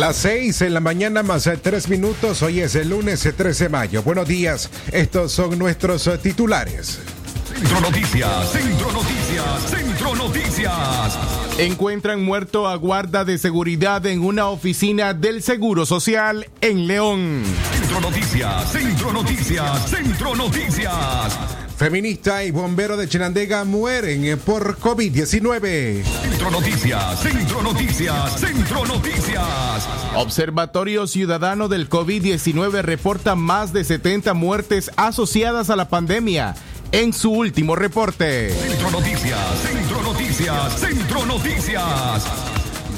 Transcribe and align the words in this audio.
Las 0.00 0.16
seis 0.16 0.62
en 0.62 0.72
la 0.72 0.80
mañana 0.80 1.22
más 1.22 1.46
eh, 1.46 1.58
tres 1.62 1.90
minutos. 1.90 2.40
Hoy 2.40 2.60
es 2.60 2.74
el 2.74 2.88
lunes 2.88 3.20
13 3.20 3.50
eh, 3.50 3.66
de 3.66 3.68
mayo. 3.68 4.02
Buenos 4.02 4.26
días. 4.26 4.70
Estos 4.92 5.30
son 5.30 5.58
nuestros 5.58 6.06
eh, 6.06 6.16
titulares. 6.16 7.00
Centro 7.44 7.80
Noticias, 7.82 8.50
Centro 8.50 8.92
Noticias, 8.92 9.62
Centro 9.68 10.16
Noticias. 10.16 11.18
Encuentran 11.58 12.24
muerto 12.24 12.66
a 12.66 12.76
guarda 12.76 13.26
de 13.26 13.36
seguridad 13.36 14.06
en 14.06 14.22
una 14.22 14.48
oficina 14.48 15.12
del 15.12 15.42
Seguro 15.42 15.84
Social 15.84 16.48
en 16.62 16.86
León. 16.86 17.42
Centro 17.70 18.00
Noticias, 18.00 18.72
Centro 18.72 19.12
Noticias, 19.12 19.90
Centro 19.90 20.34
Noticias. 20.34 21.59
Feminista 21.80 22.44
y 22.44 22.50
bombero 22.50 22.98
de 22.98 23.08
Chinandega 23.08 23.64
mueren 23.64 24.38
por 24.44 24.76
COVID-19. 24.78 26.04
Centro 26.04 26.50
Noticias, 26.50 27.20
Centro 27.22 27.62
Noticias, 27.62 28.38
Centro 28.38 28.84
Noticias. 28.84 29.88
Observatorio 30.14 31.06
Ciudadano 31.06 31.68
del 31.68 31.88
COVID-19 31.88 32.82
reporta 32.82 33.34
más 33.34 33.72
de 33.72 33.84
70 33.84 34.34
muertes 34.34 34.90
asociadas 34.96 35.70
a 35.70 35.76
la 35.76 35.88
pandemia 35.88 36.54
en 36.92 37.14
su 37.14 37.30
último 37.30 37.74
reporte. 37.76 38.50
Centro 38.50 38.90
Noticias, 38.90 39.38
Centro 39.62 40.02
Noticias, 40.02 40.78
Centro 40.78 41.24
Noticias. 41.24 42.49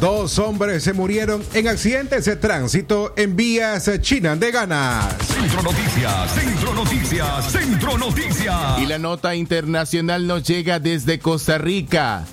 Dos 0.02 0.40
hombres 0.40 0.82
se 0.82 0.94
murieron 0.94 1.44
en 1.54 1.68
accidentes 1.68 2.24
de 2.24 2.34
tránsito 2.34 3.14
en 3.16 3.36
vías 3.36 3.88
chinandeganas. 4.00 5.14
Centro 5.24 5.62
Noticias, 5.62 6.34
Centro 6.34 6.74
Noticias, 6.74 7.52
Centro 7.52 7.98
Noticias. 7.98 8.80
Y 8.80 8.86
la 8.86 8.98
nota 8.98 9.36
internacional 9.36 10.26
nos 10.26 10.42
llega 10.42 10.80
desde 10.80 11.20
Costa 11.20 11.56
Rica. 11.56 12.24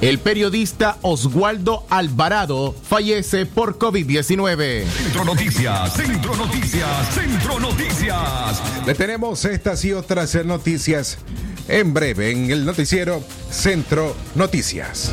El 0.00 0.18
periodista 0.18 0.98
Oswaldo 1.02 1.86
Alvarado 1.90 2.74
fallece 2.88 3.46
por 3.46 3.78
COVID-19. 3.78 4.84
Centro 4.84 5.24
Noticias, 5.24 5.92
Centro 5.92 6.34
Noticias, 6.34 7.14
Centro 7.14 7.60
Noticias. 7.60 8.60
Le 8.84 8.94
tenemos 8.96 9.44
estas 9.44 9.84
y 9.84 9.92
otras 9.92 10.34
noticias 10.44 11.18
en 11.68 11.94
breve 11.94 12.32
en 12.32 12.50
el 12.50 12.64
noticiero 12.64 13.22
Centro 13.48 14.16
Noticias. 14.34 15.12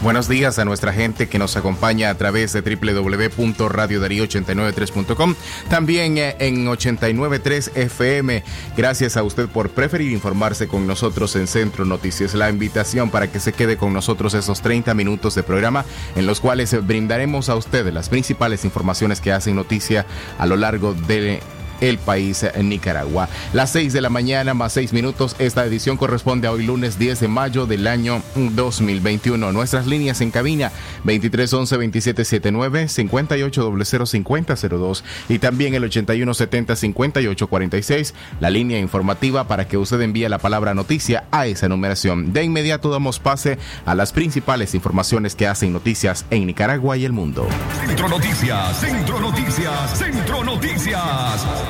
Buenos 0.00 0.28
días 0.28 0.60
a 0.60 0.64
nuestra 0.64 0.92
gente 0.92 1.28
que 1.28 1.40
nos 1.40 1.56
acompaña 1.56 2.10
a 2.10 2.14
través 2.14 2.52
de 2.52 2.60
www.radiodarío893.com, 2.60 5.34
también 5.68 6.18
eh, 6.18 6.36
en 6.38 6.68
893 6.68 7.72
FM. 7.74 8.44
Gracias 8.76 9.16
a 9.16 9.24
usted 9.24 9.48
por 9.48 9.70
preferir 9.70 10.12
informarse 10.12 10.68
con 10.68 10.86
nosotros 10.86 11.34
en 11.34 11.48
Centro 11.48 11.84
Noticias. 11.84 12.34
La 12.34 12.50
invitación 12.50 13.10
para 13.10 13.26
que 13.26 13.40
se 13.40 13.52
quede 13.52 13.76
con 13.76 13.92
nosotros 13.92 14.34
esos 14.34 14.62
30 14.62 14.94
minutos 14.94 15.34
de 15.34 15.42
programa 15.42 15.84
en 16.14 16.28
los 16.28 16.38
cuales 16.38 16.86
brindaremos 16.86 17.48
a 17.48 17.56
usted 17.56 17.92
las 17.92 18.08
principales 18.08 18.64
informaciones 18.64 19.20
que 19.20 19.32
hacen 19.32 19.56
noticia 19.56 20.06
a 20.38 20.46
lo 20.46 20.56
largo 20.56 20.94
de 20.94 21.40
el 21.80 21.98
país 21.98 22.42
en 22.42 22.68
Nicaragua. 22.68 23.28
Las 23.52 23.70
6 23.70 23.92
de 23.92 24.00
la 24.00 24.10
mañana 24.10 24.54
más 24.54 24.72
6 24.72 24.92
minutos. 24.92 25.36
Esta 25.38 25.64
edición 25.64 25.96
corresponde 25.96 26.48
a 26.48 26.52
hoy 26.52 26.64
lunes 26.64 26.98
10 26.98 27.20
de 27.20 27.28
mayo 27.28 27.66
del 27.66 27.86
año 27.86 28.22
2021. 28.34 29.52
Nuestras 29.52 29.86
líneas 29.86 30.20
en 30.20 30.30
cabina 30.30 30.72
2311 31.04 31.76
2779 31.76 32.88
5800 32.88 35.04
y 35.28 35.38
también 35.38 35.74
el 35.74 35.84
8170 35.84 36.76
5846. 36.76 38.14
La 38.40 38.50
línea 38.50 38.78
informativa 38.78 39.46
para 39.46 39.68
que 39.68 39.76
usted 39.76 40.00
envíe 40.00 40.28
la 40.28 40.38
palabra 40.38 40.74
noticia 40.74 41.24
a 41.30 41.46
esa 41.46 41.68
numeración. 41.68 42.32
De 42.32 42.42
inmediato 42.42 42.90
damos 42.90 43.18
pase 43.18 43.58
a 43.84 43.94
las 43.94 44.12
principales 44.12 44.74
informaciones 44.74 45.34
que 45.34 45.46
hacen 45.46 45.72
noticias 45.72 46.24
en 46.30 46.46
Nicaragua 46.46 46.96
y 46.96 47.04
el 47.04 47.12
mundo. 47.12 47.46
Centro 47.86 48.08
Noticias, 48.08 48.80
Centro 48.80 49.20
Noticias, 49.20 49.98
Centro 49.98 50.44
Noticias. 50.44 51.67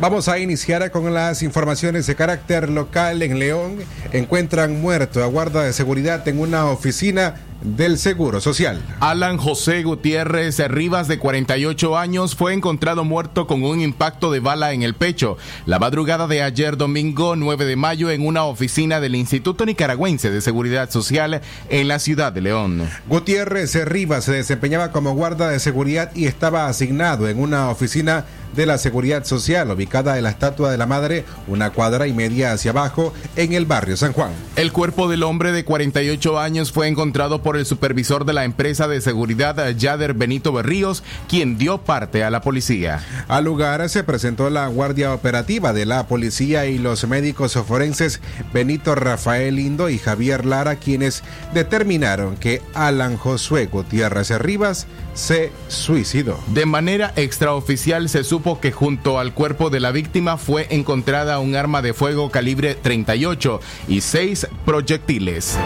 Vamos 0.00 0.28
a 0.28 0.38
iniciar 0.38 0.92
con 0.92 1.12
las 1.12 1.42
informaciones 1.42 2.06
de 2.06 2.14
carácter 2.14 2.70
local 2.70 3.20
en 3.20 3.40
León. 3.40 3.78
Encuentran 4.12 4.80
muerto 4.80 5.24
a 5.24 5.26
guarda 5.26 5.64
de 5.64 5.72
seguridad 5.72 6.26
en 6.28 6.38
una 6.38 6.66
oficina 6.66 7.34
del 7.62 7.98
Seguro 7.98 8.40
Social. 8.40 8.80
Alan 9.00 9.36
José 9.36 9.82
Gutiérrez 9.82 10.58
Rivas, 10.68 11.08
de 11.08 11.18
48 11.18 11.98
años, 11.98 12.34
fue 12.34 12.54
encontrado 12.54 13.04
muerto 13.04 13.46
con 13.46 13.62
un 13.62 13.80
impacto 13.80 14.30
de 14.30 14.40
bala 14.40 14.72
en 14.72 14.82
el 14.82 14.94
pecho 14.94 15.36
la 15.66 15.78
madrugada 15.78 16.26
de 16.26 16.42
ayer 16.42 16.76
domingo 16.76 17.36
9 17.36 17.64
de 17.64 17.76
mayo 17.76 18.10
en 18.10 18.26
una 18.26 18.44
oficina 18.44 19.00
del 19.00 19.14
Instituto 19.14 19.66
Nicaragüense 19.66 20.30
de 20.30 20.40
Seguridad 20.40 20.90
Social 20.90 21.40
en 21.68 21.88
la 21.88 21.98
ciudad 21.98 22.32
de 22.32 22.40
León. 22.40 22.88
Gutiérrez 23.08 23.74
Rivas 23.84 24.24
se 24.24 24.32
desempeñaba 24.32 24.92
como 24.92 25.14
guarda 25.14 25.50
de 25.50 25.60
seguridad 25.60 26.10
y 26.14 26.26
estaba 26.26 26.68
asignado 26.68 27.28
en 27.28 27.40
una 27.40 27.70
oficina 27.70 28.24
de 28.54 28.66
la 28.66 28.78
Seguridad 28.78 29.24
Social 29.24 29.70
ubicada 29.70 30.16
en 30.16 30.24
la 30.24 30.30
Estatua 30.30 30.70
de 30.70 30.78
la 30.78 30.86
Madre, 30.86 31.24
una 31.46 31.70
cuadra 31.70 32.06
y 32.06 32.12
media 32.12 32.52
hacia 32.52 32.70
abajo, 32.70 33.12
en 33.36 33.52
el 33.52 33.66
barrio 33.66 33.96
San 33.96 34.12
Juan. 34.12 34.32
El 34.56 34.72
cuerpo 34.72 35.08
del 35.08 35.22
hombre 35.22 35.52
de 35.52 35.64
48 35.64 36.38
años 36.38 36.72
fue 36.72 36.88
encontrado 36.88 37.42
por 37.42 37.47
por 37.48 37.56
el 37.56 37.64
supervisor 37.64 38.26
de 38.26 38.34
la 38.34 38.44
empresa 38.44 38.88
de 38.88 39.00
seguridad 39.00 39.70
Yader 39.70 40.12
Benito 40.12 40.52
Berríos, 40.52 41.02
quien 41.30 41.56
dio 41.56 41.78
parte 41.78 42.22
a 42.22 42.28
la 42.28 42.42
policía. 42.42 43.02
Al 43.26 43.44
lugar 43.44 43.88
se 43.88 44.04
presentó 44.04 44.50
la 44.50 44.66
guardia 44.66 45.14
operativa 45.14 45.72
de 45.72 45.86
la 45.86 46.06
policía 46.08 46.66
y 46.66 46.76
los 46.76 47.08
médicos 47.08 47.54
forenses 47.54 48.20
Benito 48.52 48.94
Rafael 48.94 49.56
Lindo 49.56 49.88
y 49.88 49.96
Javier 49.96 50.44
Lara, 50.44 50.76
quienes 50.76 51.22
determinaron 51.54 52.36
que 52.36 52.60
Alan 52.74 53.16
Josué 53.16 53.64
Gutiérrez 53.64 54.30
Rivas 54.38 54.86
se 55.14 55.50
suicidó. 55.68 56.38
De 56.48 56.66
manera 56.66 57.14
extraoficial 57.16 58.10
se 58.10 58.24
supo 58.24 58.60
que 58.60 58.72
junto 58.72 59.18
al 59.18 59.32
cuerpo 59.32 59.70
de 59.70 59.80
la 59.80 59.90
víctima 59.90 60.36
fue 60.36 60.66
encontrada 60.68 61.38
un 61.38 61.56
arma 61.56 61.80
de 61.80 61.94
fuego 61.94 62.30
calibre 62.30 62.74
38 62.74 63.58
y 63.88 64.02
seis 64.02 64.46
proyectiles. 64.66 65.56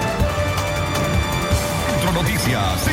Noticias, 2.22 2.86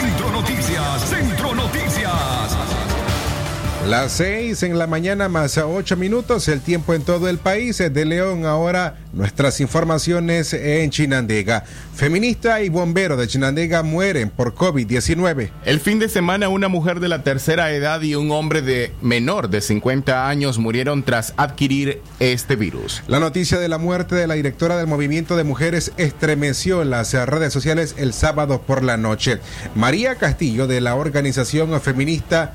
Las 3.89 4.11
seis 4.11 4.61
en 4.61 4.77
la 4.77 4.85
mañana 4.85 5.29
más 5.29 5.57
a 5.57 5.65
ocho 5.65 5.97
minutos, 5.97 6.47
el 6.47 6.61
tiempo 6.61 6.93
en 6.93 7.01
todo 7.01 7.27
el 7.27 7.39
país. 7.39 7.79
De 7.79 8.05
León 8.05 8.45
ahora 8.45 8.99
nuestras 9.13 9.59
informaciones 9.61 10.53
en 10.53 10.91
Chinandega. 10.91 11.63
Feminista 11.95 12.61
y 12.61 12.69
bombero 12.69 13.17
de 13.17 13.27
Chinandega 13.27 13.81
mueren 13.81 14.29
por 14.29 14.53
COVID-19. 14.53 15.49
El 15.65 15.79
fin 15.79 15.97
de 15.97 16.07
semana 16.07 16.49
una 16.49 16.67
mujer 16.67 16.99
de 16.99 17.07
la 17.07 17.23
tercera 17.23 17.71
edad 17.71 17.99
y 18.03 18.13
un 18.13 18.29
hombre 18.29 18.61
de 18.61 18.93
menor 19.01 19.49
de 19.49 19.59
50 19.59 20.29
años 20.29 20.59
murieron 20.59 21.01
tras 21.01 21.33
adquirir 21.35 21.99
este 22.19 22.55
virus. 22.55 23.01
La 23.07 23.19
noticia 23.19 23.57
de 23.57 23.69
la 23.69 23.79
muerte 23.79 24.13
de 24.13 24.27
la 24.27 24.35
directora 24.35 24.77
del 24.77 24.85
movimiento 24.85 25.35
de 25.35 25.45
mujeres 25.45 25.93
estremeció 25.97 26.83
las 26.83 27.13
redes 27.13 27.51
sociales 27.51 27.95
el 27.97 28.13
sábado 28.13 28.61
por 28.61 28.83
la 28.83 28.97
noche. 28.97 29.39
María 29.73 30.13
Castillo 30.13 30.67
de 30.67 30.79
la 30.79 30.93
organización 30.93 31.81
feminista 31.81 32.53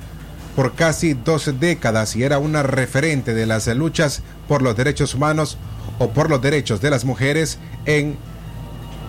por 0.54 0.74
casi 0.74 1.14
dos 1.14 1.50
décadas 1.58 2.16
y 2.16 2.22
era 2.22 2.38
una 2.38 2.62
referente 2.62 3.34
de 3.34 3.46
las 3.46 3.66
luchas 3.68 4.22
por 4.48 4.62
los 4.62 4.76
derechos 4.76 5.14
humanos 5.14 5.58
o 5.98 6.10
por 6.10 6.30
los 6.30 6.40
derechos 6.42 6.80
de 6.80 6.90
las 6.90 7.04
mujeres 7.04 7.58
en 7.86 8.16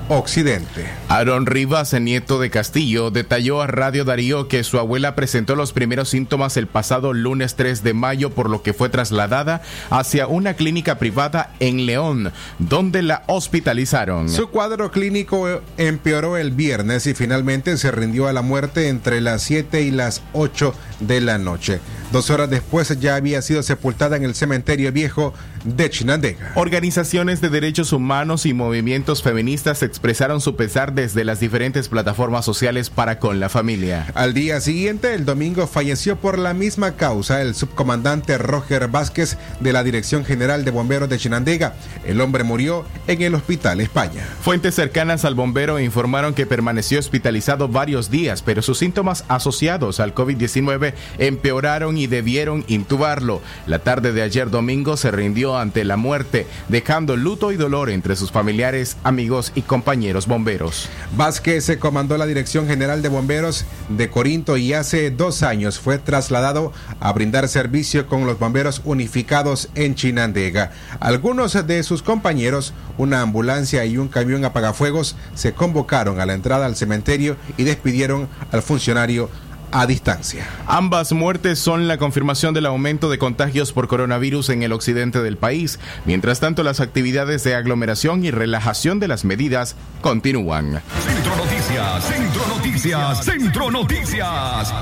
Occidente. 0.08 0.86
Aaron 1.10 1.48
Rivas, 1.48 1.94
nieto 1.94 2.40
de 2.40 2.52
Castillo, 2.52 3.10
detalló 3.10 3.64
a 3.64 3.68
Radio 3.68 4.06
Darío 4.06 4.48
que 4.48 4.64
su 4.64 4.78
abuela 4.78 5.16
presentó 5.16 5.56
los 5.56 5.74
primeros 5.74 6.10
síntomas 6.10 6.58
el 6.58 6.68
pasado 6.68 7.12
lunes 7.12 7.56
3 7.56 7.82
de 7.82 7.96
mayo, 7.96 8.30
por 8.30 8.50
lo 8.50 8.62
que 8.62 8.74
fue 8.74 8.90
trasladada 8.90 9.64
hacia 9.90 10.28
una 10.28 10.54
clínica 10.54 11.00
privada 11.00 11.54
en 11.60 11.88
León, 11.88 12.32
donde 12.60 13.02
la 13.02 13.24
hospitalizaron. 13.26 14.30
Su 14.30 14.50
cuadro 14.50 14.92
clínico 14.92 15.62
empeoró 15.78 16.38
el 16.38 16.52
viernes 16.52 17.08
y 17.08 17.16
finalmente 17.16 17.76
se 17.78 17.90
rindió 17.90 18.28
a 18.28 18.34
la 18.34 18.44
muerte 18.44 18.90
entre 18.90 19.22
las 19.22 19.42
7 19.42 19.82
y 19.82 19.90
las 19.90 20.22
8 20.34 20.76
de 21.00 21.22
la 21.22 21.40
noche. 21.40 21.80
Dos 22.12 22.30
horas 22.30 22.50
después 22.50 22.98
ya 23.00 23.16
había 23.16 23.42
sido 23.42 23.64
sepultada 23.64 24.16
en 24.16 24.24
el 24.24 24.36
cementerio 24.36 24.92
viejo 24.92 25.34
de 25.64 25.90
Chinandega. 25.90 26.54
Organizaciones 26.56 27.42
de 27.42 27.50
derechos 27.50 27.92
humanos 27.92 28.46
y 28.46 28.54
movimientos 28.54 29.24
feministas 29.24 29.82
expresaron 29.96 30.42
su 30.42 30.58
pesar 30.58 30.94
desde 30.94 31.24
las 31.24 31.40
diferentes 31.40 31.88
plataformas 31.88 32.44
sociales 32.44 32.90
para 32.90 33.18
con 33.18 33.40
la 33.40 33.48
familia. 33.48 34.08
Al 34.14 34.34
día 34.34 34.60
siguiente, 34.60 35.14
el 35.14 35.24
domingo, 35.24 35.68
falleció 35.68 36.18
por 36.18 36.38
la 36.38 36.54
misma 36.54 36.98
causa 36.98 37.42
el 37.42 37.56
subcomandante 37.56 38.38
Roger 38.38 38.90
Vázquez 38.90 39.38
de 39.62 39.72
la 39.72 39.86
Dirección 39.86 40.26
General 40.26 40.66
de 40.66 40.72
Bomberos 40.72 41.08
de 41.08 41.18
Chinandega. 41.18 41.76
El 42.06 42.20
hombre 42.20 42.44
murió 42.44 42.84
en 43.08 43.22
el 43.22 43.36
Hospital 43.36 43.80
España. 43.80 44.26
Fuentes 44.42 44.76
cercanas 44.76 45.24
al 45.24 45.34
bombero 45.34 45.80
informaron 45.80 46.34
que 46.34 46.46
permaneció 46.46 47.00
hospitalizado 47.00 47.70
varios 47.70 48.12
días, 48.12 48.42
pero 48.42 48.62
sus 48.62 48.80
síntomas 48.80 49.24
asociados 49.30 50.02
al 50.02 50.14
COVID-19 50.14 50.94
empeoraron 51.20 51.98
y 51.98 52.08
debieron 52.08 52.66
intubarlo. 52.68 53.42
La 53.66 53.80
tarde 53.80 54.12
de 54.12 54.24
ayer 54.24 54.50
domingo 54.50 54.98
se 54.98 55.12
rindió 55.12 55.58
ante 55.58 55.86
la 55.86 55.96
muerte, 55.96 56.48
dejando 56.68 57.16
luto 57.16 57.54
y 57.54 57.56
dolor 57.56 57.90
entre 57.90 58.18
sus 58.18 58.34
familiares, 58.34 58.98
amigos 59.06 59.54
y 59.56 59.62
compañeros 59.62 59.85
bomberos. 60.28 60.90
Vázquez 61.16 61.64
se 61.64 61.78
comandó 61.78 62.18
la 62.18 62.26
Dirección 62.26 62.68
General 62.68 63.02
de 63.02 63.10
Bomberos 63.10 63.66
de 63.90 64.10
Corinto 64.10 64.58
y 64.58 64.74
hace 64.74 65.12
dos 65.12 65.44
años 65.44 65.80
fue 65.80 66.00
trasladado 66.00 66.74
a 67.00 67.14
brindar 67.14 67.48
servicio 67.48 68.08
con 68.08 68.26
los 68.26 68.40
bomberos 68.40 68.82
unificados 68.84 69.70
en 69.76 69.96
Chinandega. 69.96 70.72
Algunos 71.00 71.68
de 71.68 71.84
sus 71.84 72.02
compañeros, 72.02 72.74
una 72.98 73.22
ambulancia 73.22 73.86
y 73.86 73.98
un 73.98 74.08
camión 74.08 74.44
apagafuegos, 74.44 75.16
se 75.36 75.54
convocaron 75.54 76.20
a 76.20 76.26
la 76.26 76.34
entrada 76.34 76.66
al 76.66 76.76
cementerio 76.76 77.38
y 77.58 77.64
despidieron 77.64 78.28
al 78.52 78.64
funcionario 78.64 79.30
a 79.76 79.88
distancia. 79.88 80.48
Ambas 80.68 81.12
muertes 81.12 81.60
son 81.60 81.90
la 81.90 81.98
confirmación 81.98 82.54
del 82.54 82.66
aumento 82.66 83.10
de 83.10 83.18
contagios 83.18 83.74
por 83.74 83.90
coronavirus 83.90 84.50
en 84.50 84.64
el 84.64 84.72
occidente 84.72 85.22
del 85.22 85.36
país. 85.36 85.80
Mientras 86.06 86.40
tanto, 86.40 86.64
las 86.64 86.80
actividades 86.80 87.44
de 87.44 87.56
aglomeración 87.56 88.24
y 88.24 88.32
relajación 88.32 89.02
de 89.02 89.10
las 89.10 89.26
medidas 89.26 89.76
continúan. 90.00 90.82
Centro 91.06 91.36
Noticias, 91.36 92.04
Centro 92.06 92.48
Noticias, 92.48 93.26
Centro 93.26 93.72
Noticias. 93.72 94.74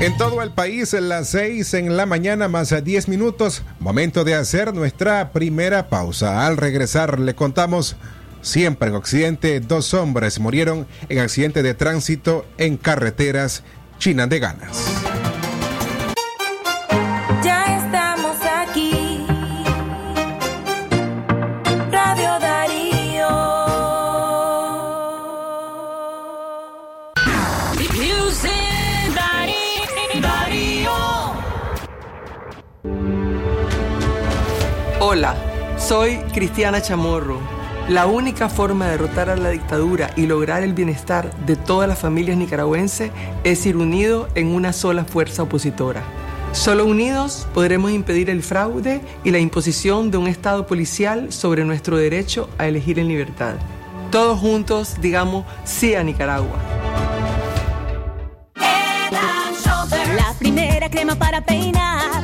En 0.00 0.16
todo 0.16 0.40
el 0.42 0.52
país, 0.52 0.94
en 0.94 1.08
las 1.08 1.28
6 1.30 1.74
en 1.74 1.96
la 1.96 2.06
mañana 2.06 2.46
más 2.46 2.72
a 2.72 2.80
10 2.80 3.08
minutos, 3.08 3.64
momento 3.80 4.22
de 4.22 4.36
hacer 4.36 4.72
nuestra 4.72 5.32
primera 5.32 5.88
pausa. 5.88 6.46
Al 6.46 6.56
regresar 6.56 7.18
le 7.18 7.34
contamos 7.34 7.96
Siempre 8.42 8.88
en 8.88 8.94
Occidente, 8.94 9.60
dos 9.60 9.92
hombres 9.92 10.40
murieron 10.40 10.86
en 11.08 11.18
accidente 11.18 11.62
de 11.62 11.74
tránsito 11.74 12.46
en 12.56 12.76
carreteras 12.78 13.62
chinandeganas. 13.98 14.86
Ya 17.44 17.84
estamos 17.84 18.36
aquí. 18.62 19.26
Radio 21.90 22.38
Darío. 22.40 23.28
Hola, 34.98 35.34
soy 35.76 36.16
Cristiana 36.32 36.80
Chamorro 36.80 37.59
la 37.90 38.06
única 38.06 38.48
forma 38.48 38.84
de 38.84 38.92
derrotar 38.92 39.30
a 39.30 39.36
la 39.36 39.50
dictadura 39.50 40.12
y 40.14 40.26
lograr 40.26 40.62
el 40.62 40.74
bienestar 40.74 41.34
de 41.44 41.56
todas 41.56 41.88
las 41.88 41.98
familias 41.98 42.36
nicaragüenses 42.36 43.10
es 43.42 43.66
ir 43.66 43.76
unidos 43.76 44.28
en 44.36 44.54
una 44.54 44.72
sola 44.72 45.04
fuerza 45.04 45.42
opositora. 45.42 46.00
Solo 46.52 46.86
unidos 46.86 47.48
podremos 47.52 47.90
impedir 47.90 48.30
el 48.30 48.44
fraude 48.44 49.00
y 49.24 49.32
la 49.32 49.40
imposición 49.40 50.12
de 50.12 50.18
un 50.18 50.28
Estado 50.28 50.68
policial 50.68 51.32
sobre 51.32 51.64
nuestro 51.64 51.96
derecho 51.96 52.48
a 52.58 52.68
elegir 52.68 53.00
en 53.00 53.08
libertad. 53.08 53.54
Todos 54.12 54.38
juntos 54.38 54.94
digamos 55.00 55.44
sí 55.64 55.96
a 55.96 56.04
Nicaragua. 56.04 56.58
La 60.14 60.32
primera 60.38 60.88
crema 60.88 61.16
para 61.16 61.40
peinar 61.40 62.19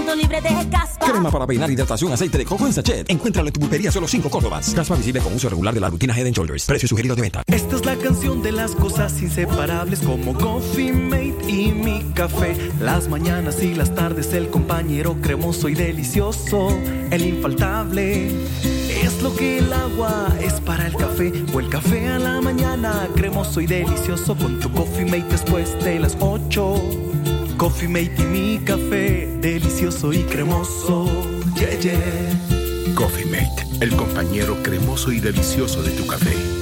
libre 0.00 0.40
de 0.40 0.68
caspa. 0.70 1.06
Crema 1.06 1.30
para 1.30 1.46
peinar, 1.46 1.70
hidratación, 1.70 2.12
aceite 2.12 2.38
de 2.38 2.44
coco 2.44 2.66
en 2.66 2.72
sachet. 2.72 3.10
Encuéntralo 3.10 3.48
en 3.48 3.52
tu 3.52 3.60
pulpería 3.60 3.92
solo 3.92 4.08
5 4.08 4.30
Córdobas. 4.30 4.74
Caspa 4.74 4.96
visible 4.96 5.20
con 5.20 5.34
uso 5.34 5.48
regular 5.48 5.74
de 5.74 5.80
la 5.80 5.90
rutina 5.90 6.16
Head 6.16 6.32
Shoulders. 6.32 6.66
Precio 6.66 6.88
sugerido 6.88 7.14
de 7.14 7.22
venta. 7.22 7.42
Esta 7.46 7.76
es 7.76 7.84
la 7.84 7.96
canción 7.96 8.42
de 8.42 8.52
las 8.52 8.72
cosas 8.74 9.20
inseparables 9.22 10.00
como 10.00 10.34
Coffee 10.34 10.92
Mate 10.92 11.36
y 11.48 11.72
mi 11.72 12.02
café. 12.14 12.56
Las 12.80 13.08
mañanas 13.08 13.62
y 13.62 13.74
las 13.74 13.94
tardes 13.94 14.32
el 14.32 14.48
compañero 14.48 15.16
cremoso 15.20 15.68
y 15.68 15.74
delicioso. 15.74 16.68
El 17.10 17.24
infaltable. 17.24 18.30
Es 19.02 19.22
lo 19.22 19.34
que 19.34 19.58
el 19.58 19.72
agua 19.72 20.28
es 20.40 20.54
para 20.60 20.86
el 20.86 20.94
café 20.94 21.32
o 21.52 21.60
el 21.60 21.68
café 21.68 22.08
a 22.08 22.18
la 22.18 22.40
mañana 22.40 23.08
cremoso 23.14 23.60
y 23.60 23.66
delicioso 23.66 24.36
con 24.36 24.60
tu 24.60 24.70
Coffee 24.70 25.04
Mate 25.04 25.26
después 25.30 25.82
de 25.82 25.98
las 25.98 26.16
8. 26.20 27.21
Coffee 27.62 27.86
Mate 27.86 28.16
y 28.18 28.24
mi 28.24 28.58
café, 28.58 29.28
delicioso 29.40 30.12
y 30.12 30.24
cremoso. 30.24 31.06
Yeah, 31.54 31.78
yeah. 31.78 32.94
Coffee 32.96 33.24
Mate, 33.24 33.64
el 33.80 33.94
compañero 33.94 34.60
cremoso 34.64 35.12
y 35.12 35.20
delicioso 35.20 35.80
de 35.80 35.92
tu 35.92 36.04
café. 36.04 36.61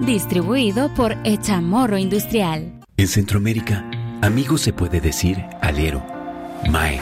Distribuido 0.00 0.92
por 0.92 1.16
Echamorro 1.24 1.96
Industrial. 1.96 2.80
En 2.96 3.08
Centroamérica, 3.08 3.88
amigo 4.22 4.58
se 4.58 4.72
puede 4.72 5.00
decir 5.00 5.42
alero, 5.62 6.04
mae, 6.68 7.00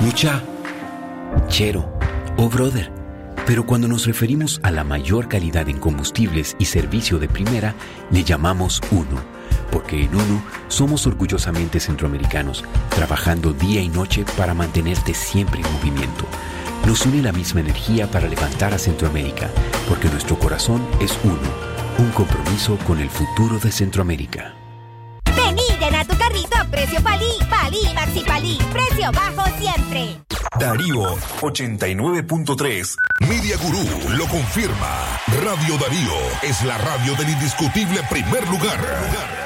mucha, 0.00 0.42
chero 1.48 1.96
o 2.36 2.48
brother. 2.48 2.90
Pero 3.46 3.66
cuando 3.66 3.86
nos 3.88 4.06
referimos 4.06 4.58
a 4.62 4.70
la 4.70 4.84
mayor 4.84 5.28
calidad 5.28 5.68
en 5.68 5.78
combustibles 5.78 6.56
y 6.58 6.64
servicio 6.64 7.18
de 7.18 7.28
primera, 7.28 7.74
le 8.10 8.24
llamamos 8.24 8.80
uno, 8.90 9.20
porque 9.70 10.02
en 10.02 10.14
uno 10.14 10.42
somos 10.68 11.06
orgullosamente 11.06 11.78
centroamericanos, 11.78 12.64
trabajando 12.88 13.52
día 13.52 13.80
y 13.80 13.88
noche 13.88 14.24
para 14.36 14.54
mantenerte 14.54 15.14
siempre 15.14 15.60
en 15.60 15.72
movimiento. 15.72 16.24
Nos 16.86 17.06
une 17.06 17.22
la 17.22 17.32
misma 17.32 17.60
energía 17.60 18.10
para 18.10 18.28
levantar 18.28 18.74
a 18.74 18.78
Centroamérica, 18.78 19.50
porque 19.88 20.08
nuestro 20.08 20.38
corazón 20.38 20.82
es 21.00 21.16
uno, 21.22 21.73
un 21.98 22.10
compromiso 22.10 22.78
con 22.86 23.00
el 23.00 23.10
futuro 23.10 23.58
de 23.58 23.70
Centroamérica. 23.70 24.54
Vení, 25.36 25.62
llena 25.78 26.04
tu 26.04 26.16
carrito 26.16 26.56
a 26.56 26.64
precio 26.64 27.00
palí, 27.02 27.30
palí, 27.50 27.94
maxi 27.94 28.20
palí, 28.20 28.58
precio 28.72 29.10
bajo 29.12 29.44
siempre. 29.58 30.20
Darío 30.58 31.16
89.3. 31.40 32.96
Media 33.28 33.56
Gurú 33.56 34.16
lo 34.16 34.26
confirma. 34.26 35.20
Radio 35.42 35.76
Darío 35.78 36.12
es 36.42 36.62
la 36.64 36.78
radio 36.78 37.14
del 37.16 37.30
indiscutible 37.30 38.00
primer 38.08 38.48
lugar. 38.48 39.43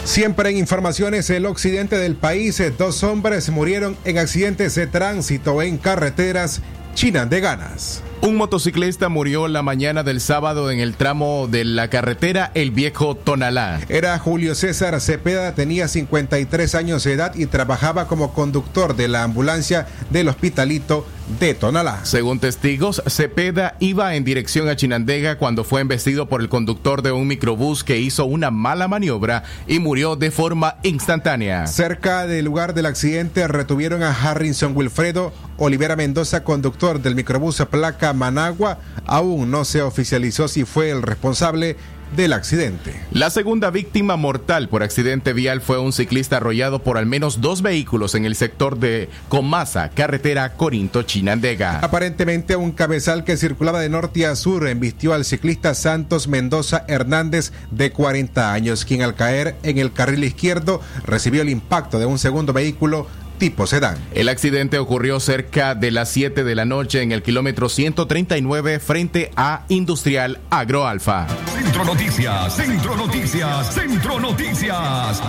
Siempre 0.05 0.51
en 0.51 0.59
informaciones, 0.59 1.31
el 1.31 1.47
occidente 1.47 1.97
del 1.97 2.15
país, 2.15 2.61
eh, 2.61 2.71
dos 2.71 3.03
hombres 3.03 3.49
murieron 3.49 3.97
en 4.05 4.19
accidentes 4.19 4.75
de 4.75 4.87
tránsito 4.87 5.63
en 5.63 5.79
carreteras 5.79 6.61
chinandeganas. 6.95 8.03
Un 8.25 8.37
motociclista 8.37 9.11
murió 9.11 9.49
la 9.49 9.63
mañana 9.63 10.03
del 10.03 10.19
sábado 10.19 10.71
en 10.71 10.81
el 10.81 10.95
tramo 10.95 11.47
de 11.47 11.63
la 11.67 11.89
carretera 11.91 12.51
El 12.55 12.71
Viejo 12.71 13.15
Tonalá. 13.17 13.81
Era 13.91 14.19
Julio 14.19 14.55
César 14.55 14.99
Cepeda, 15.03 15.55
tenía 15.55 15.89
53 15.89 16.75
años 16.75 17.05
de 17.05 17.13
edad 17.13 17.35
y 17.35 17.45
trabajaba 17.45 18.09
como 18.09 18.33
conductor 18.33 18.97
de 18.97 19.09
la 19.09 19.25
ambulancia 19.25 19.87
del 20.09 20.29
hospitalito 20.29 21.07
de 21.39 21.53
Tonalá. 21.53 22.01
Según 22.05 22.39
testigos, 22.39 23.03
Cepeda 23.07 23.77
iba 23.79 24.15
en 24.15 24.25
dirección 24.25 24.71
a 24.71 24.77
Chinandega 24.77 25.37
cuando 25.37 25.63
fue 25.63 25.83
embestido 25.83 26.27
por 26.27 26.41
el 26.41 26.49
conductor 26.49 27.03
de 27.03 27.13
un 27.13 27.27
microbús 27.27 27.85
que 27.85 27.99
hizo 27.99 28.25
una 28.25 28.51
mala 28.51 28.89
maniobra 28.89 29.43
y 29.67 29.81
murió 29.81 30.17
de 30.17 30.31
forma 30.31 30.77
instantánea. 30.83 31.67
Cerca 31.67 32.27
del 32.27 32.47
lugar 32.47 32.73
del 32.73 32.87
accidente 32.87 33.47
retuvieron 33.49 34.03
a 34.03 34.13
Harrison 34.13 34.75
Wilfredo 34.75 35.35
Olivera 35.59 35.95
Mendoza, 35.95 36.43
conductor 36.43 37.01
del 37.01 37.15
microbús 37.15 37.63
placa 37.71 38.14
Managua. 38.15 38.79
Aún 39.07 39.51
no 39.51 39.65
se 39.65 39.83
oficializó 39.83 40.49
si 40.49 40.65
fue 40.65 40.91
el 40.91 41.03
responsable 41.03 41.77
del 42.17 42.33
accidente. 42.33 42.95
La 43.11 43.31
segunda 43.31 43.71
víctima 43.71 44.17
mortal 44.17 44.69
por 44.69 44.83
accidente 44.83 45.33
vial 45.33 45.61
fue 45.61 45.79
un 45.79 45.93
ciclista 45.93 46.37
arrollado 46.37 46.83
por 46.83 46.97
al 46.97 47.07
menos 47.07 47.41
dos 47.41 47.63
vehículos 47.63 48.15
en 48.15 48.25
el 48.25 48.37
sector 48.37 48.79
de 48.79 49.09
Comasa, 49.29 49.91
carretera 49.91 50.55
Corinto-Chinandega. 50.57 51.81
Aparentemente 51.81 52.57
un 52.57 52.73
cabezal 52.73 53.25
que 53.25 53.37
circulaba 53.37 53.81
de 53.81 53.89
norte 53.89 54.27
a 54.27 54.37
sur 54.37 54.69
embistió 54.69 55.13
al 55.13 55.25
ciclista 55.25 55.75
Santos 55.75 56.29
Mendoza 56.29 56.85
Hernández 56.89 57.53
de 57.71 57.91
40 57.91 58.53
años, 58.53 58.85
quien 58.85 59.03
al 59.03 59.15
caer 59.15 59.57
en 59.63 59.79
el 59.79 59.93
carril 59.93 60.25
izquierdo 60.25 60.81
recibió 61.05 61.43
el 61.43 61.49
impacto 61.49 61.99
de 61.99 62.07
un 62.07 62.19
segundo 62.19 62.53
vehículo 62.53 63.09
tipo 63.39 63.67
sedán. 63.67 63.97
El 64.13 64.29
accidente 64.29 64.79
ocurrió 64.79 65.21
cerca 65.21 65.75
de 65.75 65.91
las 65.91 66.09
7 66.11 66.45
de 66.45 66.55
la 66.55 66.65
noche 66.65 67.03
en 67.03 67.13
el 67.13 67.23
kilómetro 67.23 67.69
139 67.69 68.79
frente 68.81 69.31
a 69.37 69.65
Industrial 69.69 70.41
Agroalfa. 70.51 71.27
Centro 71.53 71.85
Noticias, 71.85 72.57
Centro 72.57 72.97
Noticias, 72.97 73.75
Centro 73.75 74.21
Noticias. 74.21 75.23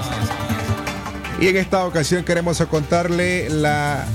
Y 1.40 1.48
en 1.48 1.58
esta 1.58 1.86
ocasión 1.86 2.24
queremos 2.24 2.62
contarle 2.70 3.50
la 3.50 4.06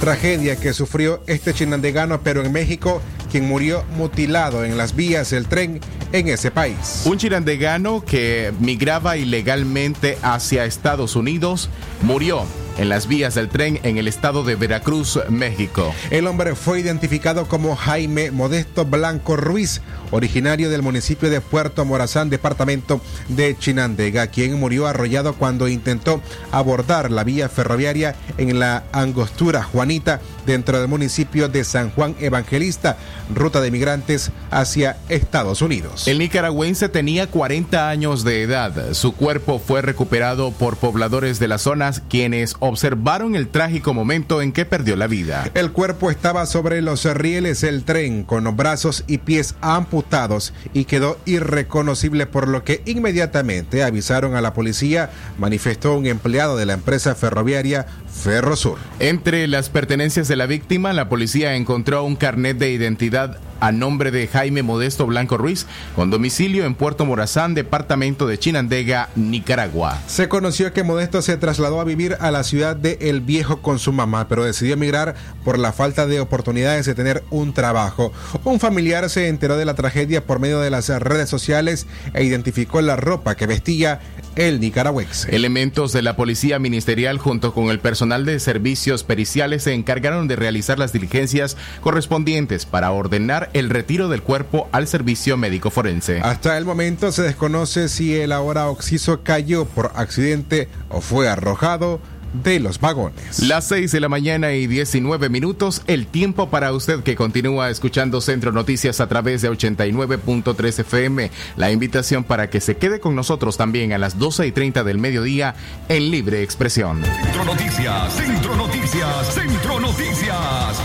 tragedia 0.00 0.56
que 0.56 0.72
sufrió 0.72 1.22
este 1.26 1.54
chinandegano, 1.54 2.22
pero 2.22 2.44
en 2.44 2.52
México, 2.52 3.00
quien 3.30 3.46
murió 3.46 3.84
mutilado 3.96 4.64
en 4.64 4.76
las 4.76 4.96
vías 4.96 5.30
del 5.30 5.46
tren 5.46 5.80
en 6.12 6.28
ese 6.28 6.50
país. 6.50 7.02
Un 7.04 7.18
chinandegano 7.18 8.04
que 8.04 8.52
migraba 8.60 9.16
ilegalmente 9.16 10.18
hacia 10.22 10.64
Estados 10.64 11.16
Unidos 11.16 11.68
murió 12.02 12.44
en 12.76 12.88
las 12.88 13.06
vías 13.06 13.34
del 13.34 13.48
tren 13.48 13.80
en 13.82 13.98
el 13.98 14.08
estado 14.08 14.44
de 14.44 14.56
Veracruz, 14.56 15.18
México. 15.28 15.94
El 16.10 16.26
hombre 16.26 16.54
fue 16.54 16.80
identificado 16.80 17.46
como 17.46 17.76
Jaime 17.76 18.30
Modesto 18.30 18.84
Blanco 18.84 19.36
Ruiz, 19.36 19.80
originario 20.10 20.70
del 20.70 20.82
municipio 20.82 21.30
de 21.30 21.40
Puerto 21.40 21.84
Morazán, 21.84 22.30
departamento 22.30 23.00
de 23.28 23.56
Chinandega, 23.56 24.28
quien 24.28 24.58
murió 24.58 24.86
arrollado 24.86 25.34
cuando 25.34 25.68
intentó 25.68 26.20
abordar 26.52 27.10
la 27.10 27.24
vía 27.24 27.48
ferroviaria 27.48 28.14
en 28.38 28.58
la 28.58 28.84
Angostura 28.92 29.62
Juanita 29.62 30.20
dentro 30.46 30.78
del 30.78 30.88
municipio 30.88 31.48
de 31.48 31.64
San 31.64 31.90
Juan 31.90 32.14
Evangelista, 32.20 32.96
ruta 33.34 33.60
de 33.60 33.70
migrantes 33.70 34.30
hacia 34.50 34.96
Estados 35.08 35.62
Unidos. 35.62 36.06
El 36.08 36.18
nicaragüense 36.18 36.88
tenía 36.88 37.26
40 37.26 37.88
años 37.88 38.24
de 38.24 38.42
edad. 38.42 38.94
Su 38.94 39.14
cuerpo 39.14 39.58
fue 39.58 39.82
recuperado 39.82 40.52
por 40.52 40.76
pobladores 40.76 41.38
de 41.38 41.48
las 41.48 41.62
zonas 41.62 42.02
quienes 42.08 42.56
observaron 42.60 43.34
el 43.34 43.48
trágico 43.48 43.94
momento 43.94 44.42
en 44.42 44.52
que 44.52 44.64
perdió 44.64 44.96
la 44.96 45.06
vida. 45.06 45.50
El 45.54 45.72
cuerpo 45.72 46.10
estaba 46.10 46.46
sobre 46.46 46.82
los 46.82 47.04
rieles 47.04 47.60
del 47.60 47.84
tren 47.84 48.24
con 48.24 48.44
los 48.44 48.56
brazos 48.56 49.04
y 49.06 49.18
pies 49.18 49.54
amputados 49.60 50.52
y 50.72 50.84
quedó 50.84 51.18
irreconocible 51.24 52.26
por 52.26 52.48
lo 52.48 52.64
que 52.64 52.82
inmediatamente 52.86 53.82
avisaron 53.82 54.34
a 54.34 54.40
la 54.40 54.54
policía, 54.54 55.10
manifestó 55.38 55.96
un 55.96 56.06
empleado 56.06 56.56
de 56.56 56.66
la 56.66 56.74
empresa 56.74 57.14
ferroviaria 57.14 57.86
Ferrosur. 58.14 58.78
Entre 59.00 59.46
las 59.48 59.68
pertenencias 59.68 60.28
del 60.28 60.33
de 60.34 60.38
la 60.38 60.46
víctima, 60.46 60.92
la 60.92 61.08
policía 61.08 61.54
encontró 61.54 62.02
un 62.02 62.16
carnet 62.16 62.58
de 62.58 62.72
identidad 62.72 63.38
a 63.60 63.70
nombre 63.70 64.10
de 64.10 64.26
Jaime 64.26 64.62
Modesto 64.62 65.06
Blanco 65.06 65.38
Ruiz, 65.38 65.66
con 65.94 66.10
domicilio 66.10 66.64
en 66.64 66.74
Puerto 66.74 67.06
Morazán, 67.06 67.54
departamento 67.54 68.26
de 68.26 68.36
Chinandega, 68.36 69.10
Nicaragua. 69.14 70.02
Se 70.06 70.28
conoció 70.28 70.72
que 70.72 70.82
Modesto 70.82 71.22
se 71.22 71.36
trasladó 71.36 71.80
a 71.80 71.84
vivir 71.84 72.16
a 72.20 72.30
la 72.30 72.42
ciudad 72.42 72.74
de 72.74 72.98
El 73.00 73.20
Viejo 73.20 73.62
con 73.62 73.78
su 73.78 73.92
mamá, 73.92 74.28
pero 74.28 74.44
decidió 74.44 74.74
emigrar 74.74 75.14
por 75.44 75.58
la 75.58 75.72
falta 75.72 76.06
de 76.06 76.20
oportunidades 76.20 76.84
de 76.84 76.94
tener 76.94 77.22
un 77.30 77.54
trabajo. 77.54 78.12
Un 78.42 78.60
familiar 78.60 79.08
se 79.08 79.28
enteró 79.28 79.56
de 79.56 79.64
la 79.64 79.74
tragedia 79.74 80.26
por 80.26 80.40
medio 80.40 80.60
de 80.60 80.70
las 80.70 80.88
redes 80.88 81.28
sociales 81.28 81.86
e 82.12 82.24
identificó 82.24 82.82
la 82.82 82.96
ropa 82.96 83.36
que 83.36 83.46
vestía 83.46 84.00
el 84.36 84.60
nicaragüense. 84.60 85.34
Elementos 85.34 85.92
de 85.92 86.02
la 86.02 86.16
Policía 86.16 86.58
Ministerial 86.58 87.18
junto 87.18 87.54
con 87.54 87.70
el 87.70 87.78
personal 87.78 88.24
de 88.24 88.40
servicios 88.40 89.04
periciales 89.04 89.62
se 89.62 89.74
encargaron 89.74 90.23
de 90.28 90.36
realizar 90.36 90.78
las 90.78 90.92
diligencias 90.92 91.56
correspondientes 91.80 92.66
para 92.66 92.90
ordenar 92.90 93.50
el 93.52 93.70
retiro 93.70 94.08
del 94.08 94.22
cuerpo 94.22 94.68
al 94.72 94.86
servicio 94.86 95.36
médico 95.36 95.70
forense. 95.70 96.20
Hasta 96.22 96.58
el 96.58 96.64
momento 96.64 97.12
se 97.12 97.22
desconoce 97.22 97.88
si 97.88 98.16
el 98.16 98.32
ahora 98.32 98.68
occiso 98.68 99.22
cayó 99.22 99.64
por 99.64 99.92
accidente 99.94 100.68
o 100.88 101.00
fue 101.00 101.28
arrojado 101.28 102.00
de 102.42 102.60
los 102.60 102.80
vagones. 102.80 103.40
Las 103.40 103.68
6 103.68 103.90
de 103.92 104.00
la 104.00 104.08
mañana 104.08 104.52
y 104.52 104.66
19 104.66 105.28
minutos, 105.28 105.82
el 105.86 106.06
tiempo 106.06 106.50
para 106.50 106.72
usted 106.72 107.02
que 107.02 107.16
continúa 107.16 107.70
escuchando 107.70 108.20
Centro 108.20 108.52
Noticias 108.52 109.00
a 109.00 109.06
través 109.06 109.42
de 109.42 109.50
89.3 109.50 110.80
FM. 110.80 111.30
La 111.56 111.70
invitación 111.70 112.24
para 112.24 112.50
que 112.50 112.60
se 112.60 112.76
quede 112.76 113.00
con 113.00 113.14
nosotros 113.14 113.56
también 113.56 113.92
a 113.92 113.98
las 113.98 114.18
12 114.18 114.46
y 114.46 114.52
30 114.52 114.84
del 114.84 114.98
mediodía 114.98 115.54
en 115.88 116.10
libre 116.10 116.42
expresión. 116.42 117.02
Centro 117.04 117.44
Noticias, 117.44 118.12
Centro 118.14 118.56
Noticias, 118.56 119.34
Centro 119.34 119.80
Noticias. 119.80 120.82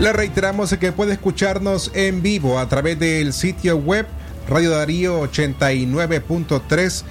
Le 0.00 0.12
reiteramos 0.12 0.74
que 0.74 0.92
puede 0.92 1.12
escucharnos 1.12 1.90
en 1.94 2.22
vivo 2.22 2.58
a 2.58 2.68
través 2.68 2.98
del 2.98 3.32
sitio 3.32 3.76
web 3.76 4.06
Radio 4.48 4.70
Darío 4.70 5.22
89.3 5.22 7.04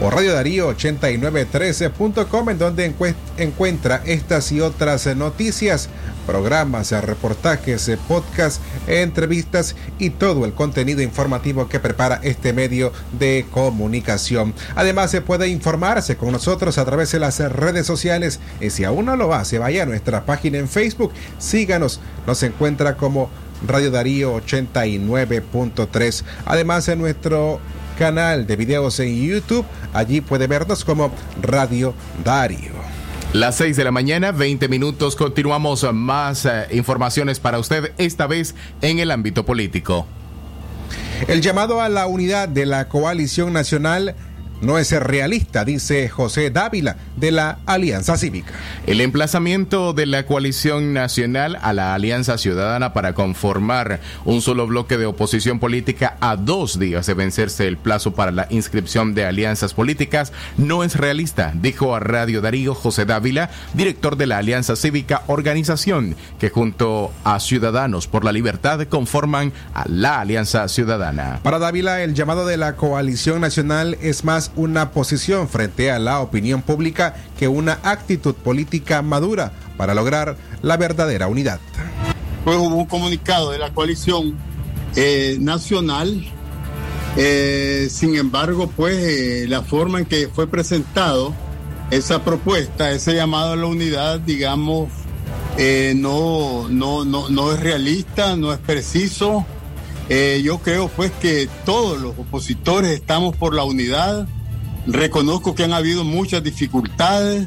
o 0.00 0.10
Radio 0.10 0.32
Darío 0.32 0.68
8913.com 0.76 2.50
en 2.50 2.58
donde 2.58 2.94
encuentra 3.36 4.02
estas 4.04 4.52
y 4.52 4.60
otras 4.60 5.06
noticias, 5.16 5.88
programas, 6.26 6.92
reportajes, 6.92 7.90
podcasts, 8.06 8.60
entrevistas 8.86 9.74
y 9.98 10.10
todo 10.10 10.44
el 10.44 10.52
contenido 10.52 11.02
informativo 11.02 11.68
que 11.68 11.80
prepara 11.80 12.20
este 12.22 12.52
medio 12.52 12.92
de 13.18 13.46
comunicación. 13.50 14.54
Además 14.76 15.10
se 15.10 15.20
puede 15.20 15.48
informarse 15.48 16.16
con 16.16 16.30
nosotros 16.30 16.78
a 16.78 16.84
través 16.84 17.10
de 17.12 17.18
las 17.18 17.40
redes 17.40 17.86
sociales 17.86 18.38
y 18.60 18.70
si 18.70 18.84
aún 18.84 19.06
no 19.06 19.16
lo 19.16 19.34
hace, 19.34 19.58
vaya 19.58 19.82
a 19.82 19.86
nuestra 19.86 20.24
página 20.24 20.58
en 20.58 20.68
Facebook, 20.68 21.12
síganos, 21.38 22.00
nos 22.26 22.42
encuentra 22.44 22.96
como 22.96 23.30
Radio 23.66 23.90
Darío 23.90 24.36
89.3. 24.36 26.22
Además 26.44 26.86
en 26.88 27.00
nuestro 27.00 27.60
canal 27.98 28.46
de 28.46 28.56
videos 28.56 28.98
en 29.00 29.26
YouTube. 29.26 29.66
Allí 29.92 30.20
puede 30.20 30.46
vernos 30.46 30.84
como 30.84 31.12
Radio 31.42 31.94
Dario. 32.24 32.72
Las 33.32 33.56
6 33.56 33.76
de 33.76 33.84
la 33.84 33.90
mañana, 33.90 34.32
20 34.32 34.68
minutos. 34.68 35.16
Continuamos 35.16 35.84
más 35.92 36.46
eh, 36.46 36.66
informaciones 36.70 37.40
para 37.40 37.58
usted, 37.58 37.92
esta 37.98 38.26
vez 38.26 38.54
en 38.80 39.00
el 39.00 39.10
ámbito 39.10 39.44
político. 39.44 40.06
El 41.26 41.42
llamado 41.42 41.82
a 41.82 41.88
la 41.88 42.06
unidad 42.06 42.48
de 42.48 42.64
la 42.64 42.88
coalición 42.88 43.52
nacional 43.52 44.14
no 44.60 44.78
es 44.78 44.90
realista, 44.92 45.64
dice 45.64 46.08
José 46.08 46.50
Dávila 46.50 46.96
de 47.16 47.30
la 47.30 47.58
Alianza 47.66 48.16
Cívica. 48.16 48.52
El 48.86 49.00
emplazamiento 49.00 49.92
de 49.92 50.06
la 50.06 50.26
coalición 50.26 50.92
nacional 50.92 51.58
a 51.62 51.72
la 51.72 51.94
Alianza 51.94 52.38
Ciudadana 52.38 52.92
para 52.92 53.14
conformar 53.14 54.00
un 54.24 54.40
solo 54.40 54.66
bloque 54.66 54.96
de 54.96 55.06
oposición 55.06 55.58
política 55.58 56.16
a 56.20 56.36
dos 56.36 56.78
días 56.78 57.06
de 57.06 57.14
vencerse 57.14 57.66
el 57.66 57.76
plazo 57.76 58.14
para 58.14 58.32
la 58.32 58.46
inscripción 58.50 59.14
de 59.14 59.24
alianzas 59.24 59.74
políticas 59.74 60.32
no 60.56 60.84
es 60.84 60.96
realista, 60.96 61.52
dijo 61.54 61.94
a 61.94 62.00
Radio 62.00 62.40
Darío 62.40 62.74
José 62.74 63.04
Dávila, 63.04 63.50
director 63.74 64.16
de 64.16 64.26
la 64.26 64.38
Alianza 64.38 64.76
Cívica, 64.76 65.22
organización 65.26 66.16
que 66.38 66.50
junto 66.50 67.12
a 67.24 67.40
Ciudadanos 67.40 68.06
por 68.06 68.24
la 68.24 68.32
Libertad 68.32 68.86
conforman 68.88 69.52
a 69.74 69.84
la 69.88 70.20
Alianza 70.20 70.66
Ciudadana. 70.68 71.40
Para 71.42 71.58
Dávila, 71.58 72.02
el 72.02 72.14
llamado 72.14 72.46
de 72.46 72.56
la 72.56 72.76
coalición 72.76 73.40
nacional 73.40 73.96
es 74.00 74.24
más 74.24 74.47
una 74.56 74.90
posición 74.90 75.48
frente 75.48 75.90
a 75.90 75.98
la 75.98 76.20
opinión 76.20 76.62
pública 76.62 77.14
que 77.38 77.48
una 77.48 77.78
actitud 77.82 78.34
política 78.34 79.02
madura 79.02 79.52
para 79.76 79.94
lograr 79.94 80.36
la 80.62 80.76
verdadera 80.76 81.28
unidad. 81.28 81.60
Pues 82.44 82.56
hubo 82.56 82.76
un 82.76 82.86
comunicado 82.86 83.50
de 83.50 83.58
la 83.58 83.72
coalición 83.72 84.36
eh, 84.96 85.36
nacional, 85.40 86.24
eh, 87.16 87.88
sin 87.90 88.16
embargo, 88.16 88.70
pues 88.74 88.96
eh, 88.98 89.46
la 89.48 89.62
forma 89.62 90.00
en 90.00 90.06
que 90.06 90.28
fue 90.28 90.46
presentado 90.46 91.34
esa 91.90 92.24
propuesta, 92.24 92.90
ese 92.90 93.14
llamado 93.14 93.52
a 93.52 93.56
la 93.56 93.66
unidad, 93.66 94.20
digamos, 94.20 94.88
no, 95.96 96.68
no, 96.68 97.04
no, 97.04 97.28
no 97.28 97.52
es 97.52 97.60
realista, 97.60 98.36
no 98.36 98.52
es 98.52 98.58
preciso. 98.58 99.44
yo 100.42 100.58
creo 100.58 100.88
pues 100.88 101.10
que 101.20 101.48
todos 101.64 102.00
los 102.00 102.18
opositores 102.18 102.92
estamos 102.92 103.36
por 103.36 103.54
la 103.54 103.64
unidad, 103.64 104.28
Reconozco 104.88 105.54
que 105.54 105.64
han 105.64 105.74
habido 105.74 106.02
muchas 106.02 106.42
dificultades, 106.42 107.46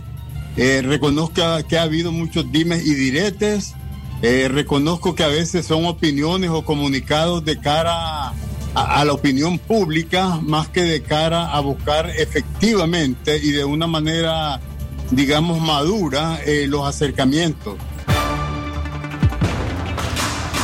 eh, 0.57 0.83
reconozco 0.83 1.41
que 1.67 1.77
ha 1.77 1.81
habido 1.81 2.11
muchos 2.11 2.51
dimes 2.51 2.85
y 2.85 2.93
diretes, 2.93 3.73
eh, 4.21 4.47
reconozco 4.47 5.15
que 5.15 5.23
a 5.23 5.27
veces 5.27 5.65
son 5.65 5.85
opiniones 5.85 6.51
o 6.51 6.63
comunicados 6.63 7.43
de 7.43 7.59
cara 7.59 8.31
a, 8.75 9.05
la 9.05 9.11
opinión 9.11 9.57
pública 9.57 10.39
más 10.43 10.67
que 10.67 10.83
de 10.83 11.01
cara 11.01 11.51
a 11.51 11.59
buscar 11.61 12.11
efectivamente 12.11 13.39
y 13.41 13.51
de 13.51 13.65
una 13.65 13.87
manera, 13.87 14.61
digamos, 15.09 15.59
madura 15.59 16.39
eh, 16.45 16.67
los 16.67 16.85
acercamientos. 16.85 17.75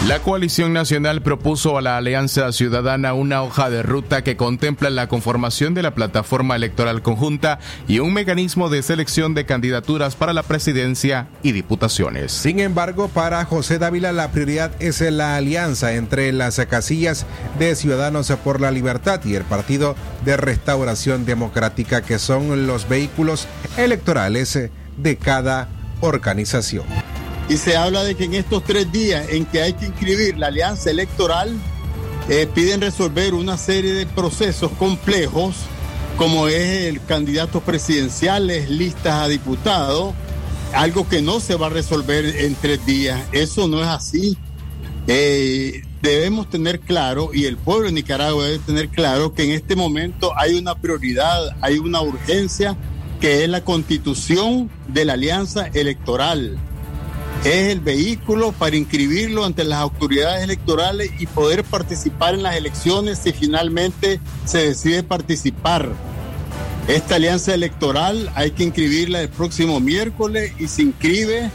La 0.06 0.20
coalición 0.20 0.74
nacional 0.74 1.22
propuso 1.22 1.78
a 1.78 1.82
la 1.82 1.98
Alianza 1.98 2.50
Ciudadana 2.54 3.14
una 3.14 3.42
hoja 3.42 3.70
de 3.70 3.82
ruta 3.82 4.24
que 4.24 4.38
contempla 4.38 4.90
la 4.90 5.10
conformación 5.10 5.74
de 5.74 5.82
la 5.82 5.96
plataforma 5.96 6.56
electoral 6.56 7.02
conjunta 7.02 7.60
y 7.88 8.00
un 8.00 8.14
mecanismo 8.14 8.70
de 8.70 8.84
selección 8.84 9.34
de 9.34 9.46
candidaturas 9.46 10.16
para 10.16 10.34
la 10.34 10.44
presidencia 10.44 11.28
y 11.42 11.52
diputaciones. 11.52 12.32
Sin 12.32 12.60
embargo, 12.60 13.10
para 13.10 13.44
José 13.44 13.80
Dávila 13.80 14.14
la 14.14 14.32
prioridad 14.32 14.72
es 14.80 15.02
la 15.02 15.36
alianza 15.36 15.94
entre 15.94 16.32
las 16.32 16.58
casillas 16.70 17.26
de 17.58 17.76
Ciudadanos 17.76 18.32
por 18.44 18.62
la 18.62 18.72
Libertad 18.72 19.26
y 19.26 19.34
el 19.36 19.44
Partido 19.44 19.96
de 20.24 20.38
Restauración 20.38 21.26
Democrática, 21.26 22.02
que 22.02 22.20
son 22.20 22.68
los 22.68 22.88
vehículos 22.88 23.48
electorales 23.78 24.58
de 24.96 25.18
cada 25.18 25.68
organización. 26.02 26.86
Y 27.50 27.58
se 27.58 27.78
habla 27.78 28.04
de 28.04 28.16
que 28.16 28.26
en 28.26 28.34
estos 28.34 28.64
tres 28.64 28.92
días 28.92 29.28
en 29.30 29.46
que 29.46 29.62
hay 29.62 29.74
que 29.74 29.86
inscribir 29.86 30.38
la 30.38 30.48
alianza 30.48 30.92
electoral, 30.92 31.56
eh, 32.30 32.46
piden 32.54 32.82
resolver 32.82 33.34
una 33.34 33.58
serie 33.58 33.94
de 33.94 34.06
procesos 34.06 34.72
complejos, 34.74 35.56
como 36.18 36.50
es 36.50 36.86
el 36.88 37.02
candidato 37.06 37.62
presidenciales, 37.62 38.70
listas 38.70 39.14
a 39.14 39.28
diputados, 39.30 40.14
algo 40.74 41.08
que 41.08 41.22
no 41.22 41.40
se 41.40 41.56
va 41.56 41.68
a 41.68 41.70
resolver 41.70 42.26
en 42.26 42.56
tres 42.56 42.86
días. 42.86 43.22
Eso 43.32 43.70
no 43.70 43.82
es 43.82 43.88
así. 43.88 44.38
Eh, 45.08 45.84
debemos 46.02 46.50
tener 46.50 46.82
claro, 46.82 47.30
y 47.34 47.46
el 47.46 47.56
pueblo 47.56 47.86
de 47.86 47.94
Nicaragua 47.94 48.44
debe 48.44 48.60
tener 48.60 48.90
claro, 48.90 49.34
que 49.34 49.44
en 49.44 49.52
este 49.52 49.78
momento 49.78 50.34
hay 50.38 50.56
una 50.56 50.76
prioridad, 50.76 51.56
hay 51.62 51.78
una 51.78 52.02
urgencia, 52.02 52.76
que 53.22 53.46
es 53.46 53.50
la 53.50 53.64
constitución 53.64 54.70
de 54.90 55.06
la 55.06 55.14
alianza 55.14 55.68
electoral 55.68 56.60
es 57.44 57.70
el 57.70 57.80
vehículo 57.80 58.52
para 58.52 58.76
inscribirlo 58.76 59.46
ante 59.46 59.64
las 59.64 59.80
autoridades 59.80 60.44
electorales 60.44 61.12
y 61.20 61.28
poder 61.28 61.64
participar 61.64 62.34
en 62.34 62.44
las 62.44 62.56
elecciones 62.56 63.20
si 63.20 63.32
finalmente 63.32 64.20
se 64.46 64.60
decide 64.70 65.04
participar. 65.04 65.92
Esta 66.88 67.16
alianza 67.16 67.54
electoral 67.54 68.32
hay 68.36 68.52
que 68.52 68.64
inscribirla 68.64 69.22
el 69.22 69.30
próximo 69.30 69.80
miércoles 69.80 70.54
y 70.58 70.68
se 70.68 70.84
inscribe 70.84 71.52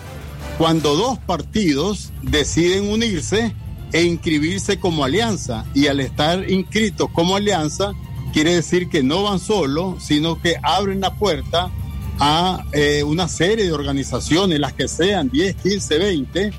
cuando 0.58 0.94
dos 0.94 1.18
partidos 1.18 2.12
deciden 2.22 2.90
unirse 2.90 3.54
e 3.92 4.02
inscribirse 4.02 4.78
como 4.78 5.04
alianza. 5.04 5.64
Y 5.74 5.86
al 5.86 6.00
estar 6.00 6.50
inscritos 6.50 7.10
como 7.12 7.36
alianza, 7.36 7.92
quiere 8.32 8.54
decir 8.54 8.88
que 8.88 9.02
no 9.02 9.22
van 9.22 9.38
solos, 9.38 10.02
sino 10.04 10.40
que 10.40 10.56
abren 10.62 11.00
la 11.00 11.14
puerta 11.14 11.70
a 12.18 12.64
eh, 12.72 13.02
una 13.02 13.28
serie 13.28 13.66
de 13.66 13.72
organizaciones, 13.72 14.58
las 14.58 14.72
que 14.72 14.88
sean 14.88 15.28
10, 15.30 15.56
15, 15.56 15.98
20, 15.98 16.52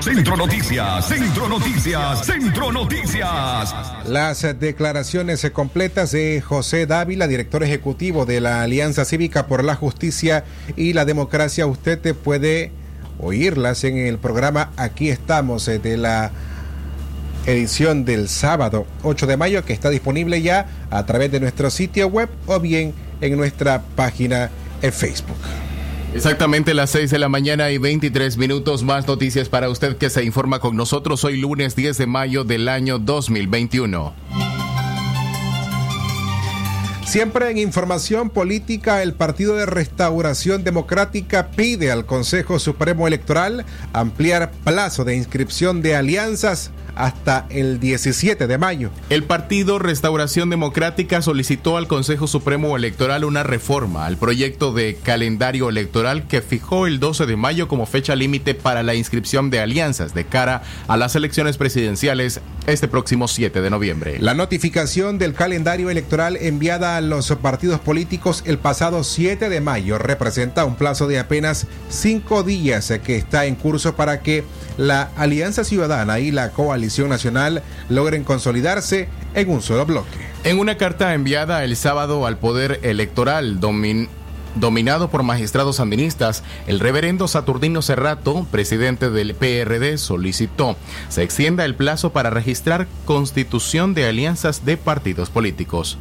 Centro 0.00 0.36
Noticias, 0.36 1.08
Centro 1.08 1.48
Noticias, 1.48 2.24
Centro 2.24 2.70
Noticias. 2.70 3.74
Las 4.06 4.42
declaraciones 4.60 5.50
completas 5.52 6.12
de 6.12 6.40
José 6.40 6.86
Dávila, 6.86 7.26
director 7.26 7.64
ejecutivo 7.64 8.24
de 8.24 8.40
la 8.40 8.62
Alianza 8.62 9.04
Cívica 9.04 9.48
por 9.48 9.64
la 9.64 9.74
Justicia 9.74 10.44
y 10.76 10.92
la 10.92 11.04
Democracia, 11.04 11.66
usted 11.66 12.14
puede 12.14 12.70
oírlas 13.18 13.82
en 13.84 13.96
el 13.96 14.18
programa 14.18 14.70
Aquí 14.76 15.08
estamos 15.08 15.66
eh, 15.66 15.78
de 15.78 15.96
la 15.96 16.30
edición 17.46 18.04
del 18.04 18.28
sábado 18.28 18.86
8 19.02 19.26
de 19.26 19.36
mayo 19.36 19.64
que 19.64 19.72
está 19.72 19.88
disponible 19.90 20.42
ya 20.42 20.66
a 20.90 21.06
través 21.06 21.32
de 21.32 21.40
nuestro 21.40 21.70
sitio 21.70 22.08
web 22.08 22.28
o 22.46 22.60
bien 22.60 22.92
en 23.20 23.36
nuestra 23.36 23.82
página 23.94 24.50
en 24.82 24.92
Facebook. 24.92 25.38
Exactamente 26.14 26.72
las 26.72 26.90
6 26.90 27.10
de 27.10 27.18
la 27.18 27.28
mañana 27.28 27.70
y 27.70 27.78
23 27.78 28.38
minutos 28.38 28.82
más 28.82 29.06
noticias 29.06 29.48
para 29.48 29.68
usted 29.68 29.96
que 29.96 30.08
se 30.08 30.24
informa 30.24 30.60
con 30.60 30.76
nosotros 30.76 31.24
hoy 31.24 31.38
lunes 31.38 31.76
10 31.76 31.98
de 31.98 32.06
mayo 32.06 32.44
del 32.44 32.68
año 32.68 32.98
2021. 32.98 34.14
Siempre 37.04 37.50
en 37.50 37.58
información 37.58 38.30
política, 38.30 39.02
el 39.02 39.14
Partido 39.14 39.54
de 39.54 39.64
Restauración 39.64 40.64
Democrática 40.64 41.50
pide 41.50 41.92
al 41.92 42.04
Consejo 42.04 42.58
Supremo 42.58 43.06
Electoral 43.06 43.64
ampliar 43.92 44.50
plazo 44.64 45.04
de 45.04 45.16
inscripción 45.16 45.82
de 45.82 45.94
alianzas 45.94 46.72
hasta 46.96 47.46
el 47.50 47.78
17 47.78 48.46
de 48.46 48.58
mayo. 48.58 48.90
El 49.10 49.22
Partido 49.22 49.78
Restauración 49.78 50.50
Democrática 50.50 51.22
solicitó 51.22 51.76
al 51.76 51.86
Consejo 51.86 52.26
Supremo 52.26 52.76
Electoral 52.76 53.24
una 53.24 53.42
reforma 53.42 54.06
al 54.06 54.16
proyecto 54.16 54.72
de 54.72 54.96
calendario 55.02 55.68
electoral 55.68 56.26
que 56.26 56.42
fijó 56.42 56.86
el 56.86 56.98
12 56.98 57.26
de 57.26 57.36
mayo 57.36 57.68
como 57.68 57.86
fecha 57.86 58.16
límite 58.16 58.54
para 58.54 58.82
la 58.82 58.94
inscripción 58.94 59.50
de 59.50 59.60
alianzas 59.60 60.14
de 60.14 60.24
cara 60.24 60.62
a 60.88 60.96
las 60.96 61.14
elecciones 61.14 61.56
presidenciales 61.56 62.40
este 62.66 62.88
próximo 62.88 63.28
7 63.28 63.60
de 63.60 63.70
noviembre. 63.70 64.16
La 64.18 64.34
notificación 64.34 65.18
del 65.18 65.34
calendario 65.34 65.90
electoral 65.90 66.36
enviada 66.36 66.96
a 66.96 67.00
los 67.00 67.30
partidos 67.40 67.80
políticos 67.80 68.42
el 68.46 68.58
pasado 68.58 69.04
7 69.04 69.48
de 69.48 69.60
mayo 69.60 69.98
representa 69.98 70.64
un 70.64 70.74
plazo 70.74 71.06
de 71.06 71.18
apenas 71.18 71.66
cinco 71.88 72.42
días 72.42 72.92
que 73.04 73.16
está 73.16 73.46
en 73.46 73.54
curso 73.54 73.94
para 73.94 74.20
que 74.20 74.44
la 74.76 75.10
Alianza 75.16 75.64
Ciudadana 75.64 76.18
y 76.18 76.30
la 76.30 76.50
Coalición 76.50 77.08
Nacional 77.08 77.62
logren 77.88 78.24
consolidarse 78.24 79.08
en 79.34 79.50
un 79.50 79.62
solo 79.62 79.86
bloque. 79.86 80.18
En 80.44 80.58
una 80.58 80.76
carta 80.76 81.14
enviada 81.14 81.64
el 81.64 81.76
sábado 81.76 82.26
al 82.26 82.38
Poder 82.38 82.80
Electoral, 82.82 83.60
domin 83.60 84.08
dominado 84.56 85.10
por 85.10 85.22
magistrados 85.22 85.76
sandinistas, 85.76 86.42
el 86.66 86.80
reverendo 86.80 87.28
Saturnino 87.28 87.82
Cerrato, 87.82 88.46
presidente 88.50 89.10
del 89.10 89.34
PRD, 89.34 89.98
solicitó 89.98 90.76
se 91.08 91.22
extienda 91.22 91.64
el 91.64 91.74
plazo 91.74 92.10
para 92.10 92.30
registrar 92.30 92.86
constitución 93.04 93.94
de 93.94 94.06
alianzas 94.06 94.64
de 94.64 94.76
partidos 94.76 95.30
políticos. 95.30 95.98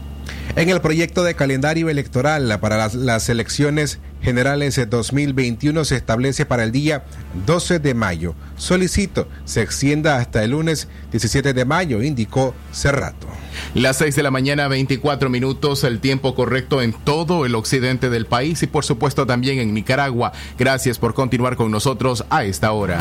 En 0.57 0.69
el 0.69 0.79
proyecto 0.79 1.25
de 1.25 1.35
calendario 1.35 1.89
electoral 1.89 2.57
para 2.61 2.87
las, 2.87 3.27
elecciones 3.27 3.99
generales 4.21 4.77
de 4.77 4.85
2021 4.85 5.83
se 5.83 5.97
establece 5.97 6.45
para 6.45 6.63
el 6.63 6.71
día 6.71 7.03
12 7.45 7.79
de 7.79 7.93
mayo. 7.93 8.35
Solicito 8.55 9.27
se 9.43 9.61
extienda 9.61 10.15
hasta 10.15 10.45
el 10.45 10.51
lunes 10.51 10.87
17 11.11 11.53
de 11.53 11.65
mayo, 11.65 12.01
indicó 12.01 12.55
Cerrato. 12.71 13.27
Las 13.73 13.97
6 13.97 14.15
de 14.15 14.23
la 14.23 14.31
mañana, 14.31 14.69
24 14.69 15.29
minutos, 15.29 15.83
el 15.83 15.99
tiempo 15.99 16.35
correcto 16.35 16.81
en 16.81 16.93
todo 16.93 17.45
el 17.45 17.53
occidente 17.53 18.09
del 18.09 18.25
país 18.25 18.63
y 18.63 18.67
por 18.67 18.85
supuesto 18.85 19.25
también 19.25 19.59
en 19.59 19.73
Nicaragua. 19.73 20.31
Gracias 20.57 20.99
por 20.99 21.13
continuar 21.13 21.57
con 21.57 21.69
nosotros 21.69 22.23
a 22.29 22.45
esta 22.45 22.71
hora. 22.71 22.99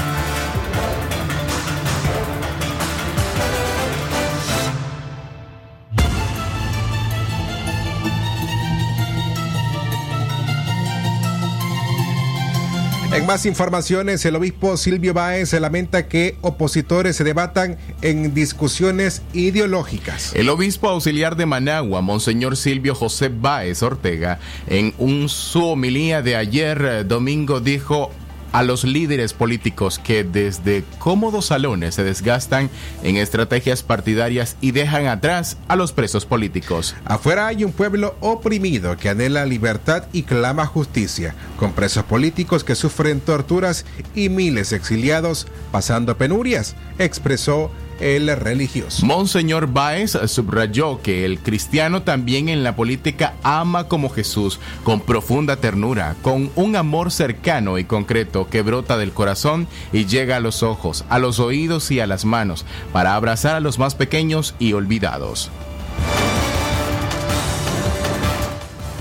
En 13.15 13.27
más 13.27 13.47
informaciones, 13.47 14.25
el 14.25 14.35
obispo 14.35 14.77
Silvio 14.77 15.15
Báez 15.15 15.53
lamenta 15.53 16.09
que 16.09 16.37
opositores 16.41 17.15
se 17.15 17.23
debatan 17.23 17.79
en 18.03 18.35
discusiones 18.35 19.23
ideológicas. 19.33 20.33
El 20.35 20.49
obispo 20.49 20.89
auxiliar 20.89 21.37
de 21.37 21.47
Managua, 21.47 22.01
Monseñor 22.01 22.57
Silvio 22.57 22.93
José 22.97 23.29
Báez 23.29 23.85
Ortega, 23.85 24.41
en 24.67 24.95
un 24.99 25.29
su 25.29 25.65
homilía 25.65 26.23
de 26.23 26.35
ayer 26.35 27.07
domingo 27.07 27.61
dijo 27.61 28.11
a 28.55 28.63
los 28.63 28.85
líderes 28.85 29.33
políticos 29.33 29.99
que 29.99 30.23
desde 30.23 30.85
cómodos 31.01 31.47
salones 31.47 31.97
se 31.97 32.05
desgastan 32.05 32.71
en 33.03 33.17
estrategias 33.17 33.83
partidarias 33.83 34.57
y 34.61 34.71
dejan 34.71 35.09
atrás 35.09 35.57
a 35.67 35.75
los 35.75 35.91
presos 35.91 36.25
políticos. 36.25 36.95
Afuera 37.05 37.49
hay 37.49 37.65
un 37.65 37.73
pueblo 37.73 38.15
oprimido 38.21 38.97
que 38.97 39.09
anhela 39.09 39.45
libertad 39.45 40.05
y 40.13 40.23
clama 40.23 40.67
justicia, 40.67 41.35
con 41.59 41.73
presos 41.73 42.05
políticos 42.05 42.63
que 42.63 42.77
sufren 42.77 43.21
torturas 43.21 43.87
y 44.15 44.29
miles 44.29 44.71
exiliados 44.71 45.49
pasando 45.73 46.17
penurias, 46.17 46.77
expresó 47.01 47.73
el 48.01 48.35
religioso. 48.37 49.07
Monseñor 49.07 49.73
Báez 49.73 50.19
subrayó 50.27 51.01
que 51.03 51.25
el 51.25 51.39
cristiano 51.39 52.03
también 52.03 52.49
en 52.49 52.65
la 52.65 52.77
política 52.77 53.35
ama 53.43 53.89
como 53.89 54.09
Jesús, 54.09 54.61
con 54.83 55.01
profunda 55.01 55.57
ternura, 55.57 56.17
con 56.23 56.51
un 56.57 56.77
amor 56.77 57.11
cercano 57.11 57.79
y 57.79 57.85
concreto 57.85 58.49
que 58.49 58.63
brota 58.63 58.97
del 58.97 59.13
corazón 59.13 59.67
y 59.93 60.07
llega 60.07 60.37
a 60.37 60.41
los 60.41 60.63
ojos, 60.63 61.05
a 61.09 61.19
los 61.19 61.39
oídos 61.41 61.91
y 61.91 62.01
a 62.01 62.07
las 62.07 62.25
manos, 62.25 62.65
para 62.93 63.15
abrazar 63.15 63.55
a 63.55 63.61
los 63.61 63.79
más 63.79 63.95
pequeños 63.95 64.55
y 64.59 64.73
olvidados. 64.73 65.51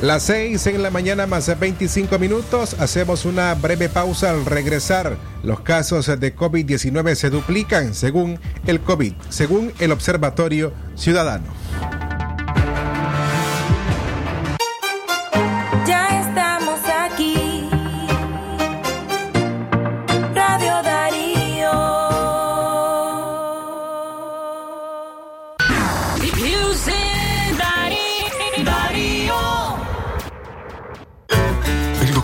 Las 0.03 0.23
6 0.23 0.67
en 0.67 0.83
la 0.83 0.89
mañana 0.89 1.27
más 1.27 1.57
25 1.57 2.19
minutos. 2.19 2.75
Hacemos 2.77 3.23
una 3.23 3.53
breve 3.53 3.87
pausa 3.87 4.31
al 4.31 4.45
regresar. 4.45 5.15
Los 5.43 5.61
casos 5.61 6.07
de 6.07 6.35
COVID-19 6.35 7.15
se 7.15 7.29
duplican 7.29 7.93
según 7.93 8.37
el 8.67 8.81
COVID, 8.81 9.13
según 9.29 9.71
el 9.79 9.93
Observatorio 9.93 10.73
Ciudadano. 10.97 11.62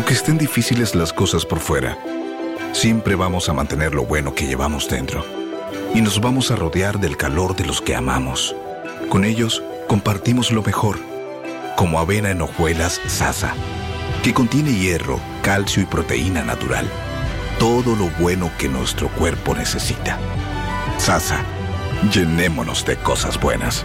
Aunque 0.00 0.14
estén 0.14 0.38
difíciles 0.38 0.94
las 0.94 1.12
cosas 1.12 1.44
por 1.44 1.60
fuera, 1.60 1.98
siempre 2.72 3.16
vamos 3.16 3.50
a 3.50 3.52
mantener 3.52 3.92
lo 3.92 4.06
bueno 4.06 4.34
que 4.34 4.46
llevamos 4.46 4.88
dentro. 4.88 5.22
Y 5.94 6.00
nos 6.00 6.22
vamos 6.22 6.50
a 6.50 6.56
rodear 6.56 6.98
del 6.98 7.18
calor 7.18 7.54
de 7.54 7.66
los 7.66 7.82
que 7.82 7.94
amamos. 7.94 8.56
Con 9.10 9.26
ellos 9.26 9.62
compartimos 9.88 10.52
lo 10.52 10.62
mejor, 10.62 10.98
como 11.76 11.98
avena 11.98 12.30
en 12.30 12.40
hojuelas 12.40 12.98
Sasa, 13.08 13.52
que 14.22 14.32
contiene 14.32 14.72
hierro, 14.72 15.20
calcio 15.42 15.82
y 15.82 15.84
proteína 15.84 16.44
natural. 16.44 16.88
Todo 17.58 17.94
lo 17.94 18.08
bueno 18.18 18.50
que 18.56 18.70
nuestro 18.70 19.08
cuerpo 19.08 19.54
necesita. 19.54 20.18
Sasa, 20.96 21.44
llenémonos 22.10 22.86
de 22.86 22.96
cosas 22.96 23.38
buenas. 23.38 23.84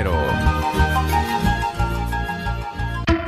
cero. 0.03 1.40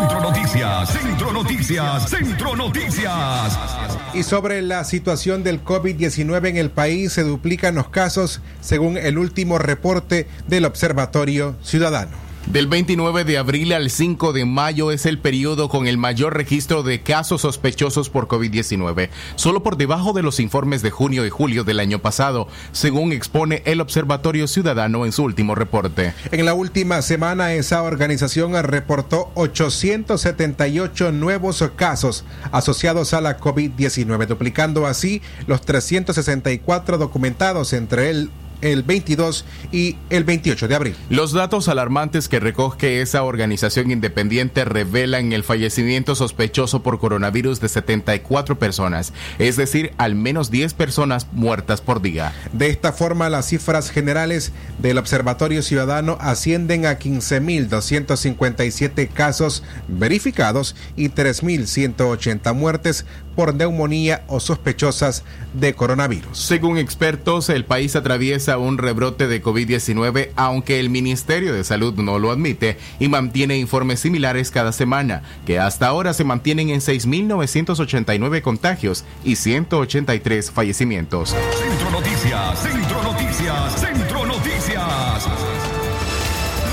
Centro 0.00 0.20
Noticias, 0.20 0.90
Centro 0.90 1.32
Noticias, 1.32 2.10
Centro 2.10 2.56
Noticias. 2.56 3.69
Y 4.12 4.24
sobre 4.24 4.60
la 4.60 4.82
situación 4.82 5.44
del 5.44 5.62
COVID-19 5.64 6.48
en 6.48 6.56
el 6.56 6.70
país, 6.70 7.12
se 7.12 7.22
duplican 7.22 7.76
los 7.76 7.90
casos 7.90 8.40
según 8.60 8.96
el 8.96 9.18
último 9.18 9.58
reporte 9.58 10.26
del 10.48 10.64
Observatorio 10.64 11.54
Ciudadano. 11.62 12.29
Del 12.46 12.66
29 12.66 13.24
de 13.24 13.38
abril 13.38 13.72
al 13.72 13.90
5 13.90 14.32
de 14.32 14.44
mayo 14.44 14.90
es 14.90 15.06
el 15.06 15.18
periodo 15.18 15.68
con 15.68 15.86
el 15.86 15.98
mayor 15.98 16.36
registro 16.36 16.82
de 16.82 17.00
casos 17.00 17.42
sospechosos 17.42 18.10
por 18.10 18.26
COVID-19, 18.26 19.08
solo 19.36 19.62
por 19.62 19.76
debajo 19.76 20.12
de 20.12 20.22
los 20.22 20.40
informes 20.40 20.82
de 20.82 20.90
junio 20.90 21.24
y 21.24 21.30
julio 21.30 21.62
del 21.62 21.78
año 21.78 22.00
pasado, 22.00 22.48
según 22.72 23.12
expone 23.12 23.62
el 23.66 23.80
Observatorio 23.80 24.48
Ciudadano 24.48 25.04
en 25.04 25.12
su 25.12 25.22
último 25.22 25.54
reporte. 25.54 26.12
En 26.32 26.44
la 26.44 26.54
última 26.54 27.02
semana, 27.02 27.52
esa 27.52 27.82
organización 27.82 28.60
reportó 28.64 29.30
878 29.34 31.12
nuevos 31.12 31.62
casos 31.76 32.24
asociados 32.50 33.14
a 33.14 33.20
la 33.20 33.38
COVID-19, 33.38 34.26
duplicando 34.26 34.86
así 34.86 35.22
los 35.46 35.60
364 35.60 36.98
documentados 36.98 37.72
entre 37.74 38.10
el 38.10 38.30
el 38.62 38.82
22 38.82 39.44
y 39.72 39.96
el 40.10 40.24
28 40.24 40.68
de 40.68 40.74
abril. 40.74 40.94
Los 41.08 41.32
datos 41.32 41.68
alarmantes 41.68 42.28
que 42.28 42.40
recoge 42.40 43.00
esa 43.00 43.22
organización 43.22 43.90
independiente 43.90 44.64
revelan 44.64 45.32
el 45.32 45.44
fallecimiento 45.44 46.14
sospechoso 46.14 46.82
por 46.82 46.98
coronavirus 46.98 47.60
de 47.60 47.68
74 47.68 48.58
personas, 48.58 49.12
es 49.38 49.56
decir, 49.56 49.92
al 49.98 50.14
menos 50.14 50.50
10 50.50 50.74
personas 50.74 51.26
muertas 51.32 51.80
por 51.80 52.02
día. 52.02 52.32
De 52.52 52.68
esta 52.68 52.92
forma, 52.92 53.30
las 53.30 53.46
cifras 53.46 53.90
generales 53.90 54.52
del 54.78 54.98
Observatorio 54.98 55.62
Ciudadano 55.62 56.18
ascienden 56.20 56.86
a 56.86 56.98
15.257 56.98 59.08
casos 59.08 59.62
verificados 59.88 60.76
y 60.96 61.08
3.180 61.08 62.54
muertes 62.54 63.06
por 63.34 63.54
neumonía 63.54 64.24
o 64.26 64.40
sospechosas 64.40 65.24
de 65.54 65.74
coronavirus. 65.74 66.38
Según 66.38 66.78
expertos, 66.78 67.48
el 67.48 67.64
país 67.64 67.96
atraviesa 67.96 68.49
un 68.58 68.78
rebrote 68.78 69.28
de 69.28 69.42
COVID-19, 69.42 70.30
aunque 70.36 70.80
el 70.80 70.90
Ministerio 70.90 71.52
de 71.52 71.64
Salud 71.64 71.94
no 71.94 72.18
lo 72.18 72.30
admite 72.30 72.78
y 72.98 73.08
mantiene 73.08 73.58
informes 73.58 74.00
similares 74.00 74.50
cada 74.50 74.72
semana, 74.72 75.22
que 75.46 75.58
hasta 75.58 75.86
ahora 75.86 76.14
se 76.14 76.24
mantienen 76.24 76.70
en 76.70 76.80
6.989 76.80 78.42
contagios 78.42 79.04
y 79.24 79.36
183 79.36 80.50
fallecimientos. 80.50 81.30
Centro 81.30 81.90
Noticias, 81.90 82.58
Centro 82.62 83.02
Noticias, 83.02 83.80
Centro 83.80 84.26
Noticias. 84.26 85.28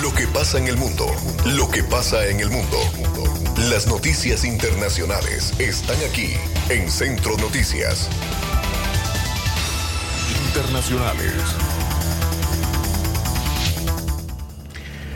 Lo 0.02 0.14
que 0.14 0.28
pasa 0.28 0.58
en 0.58 0.68
el 0.68 0.78
mundo, 0.78 1.06
lo 1.46 1.70
que 1.70 1.84
pasa 1.84 2.28
en 2.28 2.40
el 2.40 2.50
mundo. 2.50 2.78
Las 3.70 3.88
noticias 3.88 4.46
internacionales 4.46 5.54
están 5.60 5.98
aquí 6.08 6.34
en 6.70 6.90
Centro 6.92 7.36
Noticias. 7.38 8.08
Internacionales. 10.58 11.34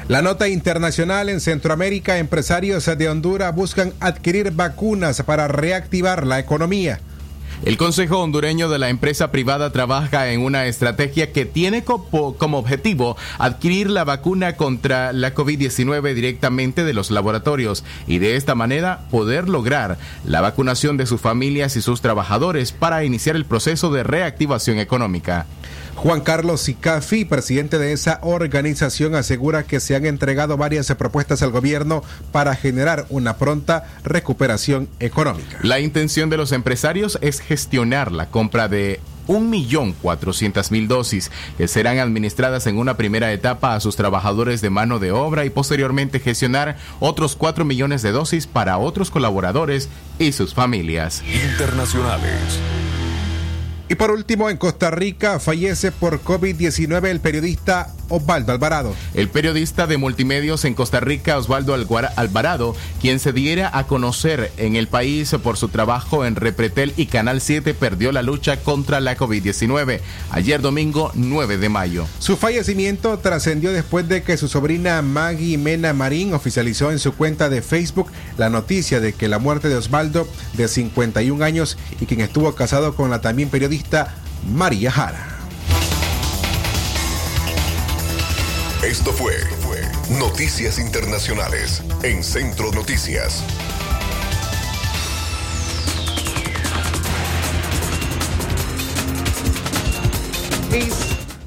La 0.08 0.22
nota 0.22 0.48
internacional 0.48 1.30
en 1.30 1.42
Centroamérica, 1.42 2.20
empresarios 2.20 2.86
de 2.86 3.10
Honduras 3.10 3.56
buscan 3.56 3.92
adquirir 4.00 4.52
vacunas 4.52 5.24
para 5.24 5.48
reactivar 5.48 6.28
la 6.28 6.38
economía. 6.38 7.00
El 7.64 7.78
Consejo 7.78 8.18
Hondureño 8.18 8.70
de 8.70 8.80
la 8.80 8.90
empresa 8.90 9.32
privada 9.32 9.72
trabaja 9.72 10.32
en 10.32 10.42
una 10.42 10.66
estrategia 10.66 11.32
que 11.32 11.46
tiene 11.46 11.84
como, 11.84 12.58
objetivo 12.58 13.18
adquirir 13.38 13.88
la 13.88 14.04
vacuna 14.04 14.56
contra 14.56 15.14
la 15.14 15.36
COVID-19 15.36 16.16
directamente 16.16 16.84
de 16.84 16.94
los 16.94 17.12
laboratorios 17.12 17.84
y 18.08 18.18
de 18.18 18.36
esta 18.36 18.56
manera 18.56 19.02
poder 19.12 19.48
lograr 19.48 20.00
la 20.26 20.42
vacunación 20.42 20.98
de 20.98 21.06
sus 21.06 21.22
familias 21.22 21.76
y 21.76 21.84
sus 21.84 22.02
trabajadores 22.02 22.72
para 22.72 23.04
iniciar 23.04 23.36
el 23.36 23.46
proceso 23.46 23.92
de 23.92 24.02
reactivación 24.02 24.80
económica. 24.80 25.46
Juan 26.02 26.22
Carlos 26.22 26.62
Sicafi, 26.62 27.26
presidente 27.26 27.78
de 27.78 27.94
esa 27.94 28.18
organización, 28.24 29.14
asegura 29.14 29.62
que 29.66 29.80
se 29.80 29.96
han 29.96 30.08
entregado 30.08 30.58
varias 30.58 30.88
propuestas 30.96 31.44
al 31.44 31.52
gobierno 31.52 32.04
para 32.32 32.56
generar 32.56 33.06
una 33.10 33.38
pronta 33.38 33.86
recuperación 34.04 34.90
económica. 35.00 35.60
La 35.62 35.80
intención 35.80 36.32
de 36.32 36.38
los 36.38 36.54
empresarios 36.54 37.20
es 37.22 37.40
gestionar 37.40 38.12
la 38.12 38.32
compra 38.32 38.68
de 38.68 39.00
1.400.000 39.28 40.88
dosis 40.88 41.30
que 41.60 41.68
serán 41.68 42.00
administradas 42.00 42.66
en 42.66 42.80
una 42.80 42.98
primera 42.98 43.32
etapa 43.32 43.76
a 43.76 43.80
sus 43.80 43.96
trabajadores 43.96 44.60
de 44.62 44.72
mano 44.72 44.98
de 44.98 45.12
obra 45.12 45.46
y 45.46 45.52
posteriormente 45.52 46.20
gestionar 46.20 46.78
otros 47.00 47.36
4 47.36 47.64
millones 47.64 48.02
de 48.02 48.12
dosis 48.12 48.48
para 48.48 48.80
otros 48.80 49.12
colaboradores 49.12 49.88
y 50.18 50.32
sus 50.32 50.56
familias. 50.56 51.22
Internacionales. 51.52 52.60
Y 53.92 53.96
por 53.96 54.10
último, 54.10 54.50
en 54.50 54.56
Costa 54.56 54.90
Rica 54.90 55.38
fallece 55.42 55.92
por 55.92 56.24
COVID-19 56.24 57.10
el 57.10 57.20
periodista 57.20 57.94
Osvaldo 58.08 58.54
Alvarado. 58.54 58.96
El 59.14 59.28
periodista 59.28 59.86
de 59.86 59.98
multimedios 59.98 60.64
en 60.64 60.76
Costa 60.76 61.02
Rica, 61.02 61.38
Osvaldo 61.38 61.74
Alvarado, 61.74 62.74
quien 63.02 63.20
se 63.20 63.34
diera 63.34 63.70
a 63.74 63.88
conocer 63.88 64.50
en 64.56 64.78
el 64.78 64.88
país 64.88 65.36
por 65.44 65.58
su 65.58 65.68
trabajo 65.68 66.24
en 66.26 66.38
Repretel 66.38 66.94
y 66.96 67.08
Canal 67.08 67.42
7, 67.42 67.74
perdió 67.74 68.14
la 68.14 68.22
lucha 68.22 68.56
contra 68.62 69.02
la 69.02 69.18
COVID-19 69.18 70.00
ayer 70.30 70.62
domingo 70.62 71.12
9 71.14 71.58
de 71.58 71.68
mayo. 71.68 72.06
Su 72.20 72.38
fallecimiento 72.38 73.18
trascendió 73.20 73.74
después 73.74 74.08
de 74.08 74.24
que 74.24 74.38
su 74.38 74.48
sobrina 74.48 75.02
Maggie 75.02 75.58
Mena 75.58 75.92
Marín 75.92 76.34
oficializó 76.34 76.92
en 76.92 77.00
su 77.00 77.14
cuenta 77.14 77.50
de 77.50 77.62
Facebook 77.62 78.10
la 78.38 78.50
noticia 78.50 79.02
de 79.02 79.12
que 79.12 79.28
la 79.28 79.40
muerte 79.40 79.68
de 79.68 79.76
Osvaldo, 79.76 80.30
de 80.54 80.70
51 80.70 81.44
años 81.44 81.78
y 82.00 82.06
quien 82.06 82.22
estuvo 82.22 82.56
casado 82.56 82.96
con 82.96 83.10
la 83.10 83.20
también 83.20 83.50
periodista 83.50 83.81
María 84.54 84.92
Jara. 84.92 85.28
Esto 88.84 89.12
fue 89.14 89.36
Noticias 90.20 90.80
Internacionales 90.80 91.84
en 92.04 92.24
Centro 92.24 92.72
Noticias. 92.72 93.44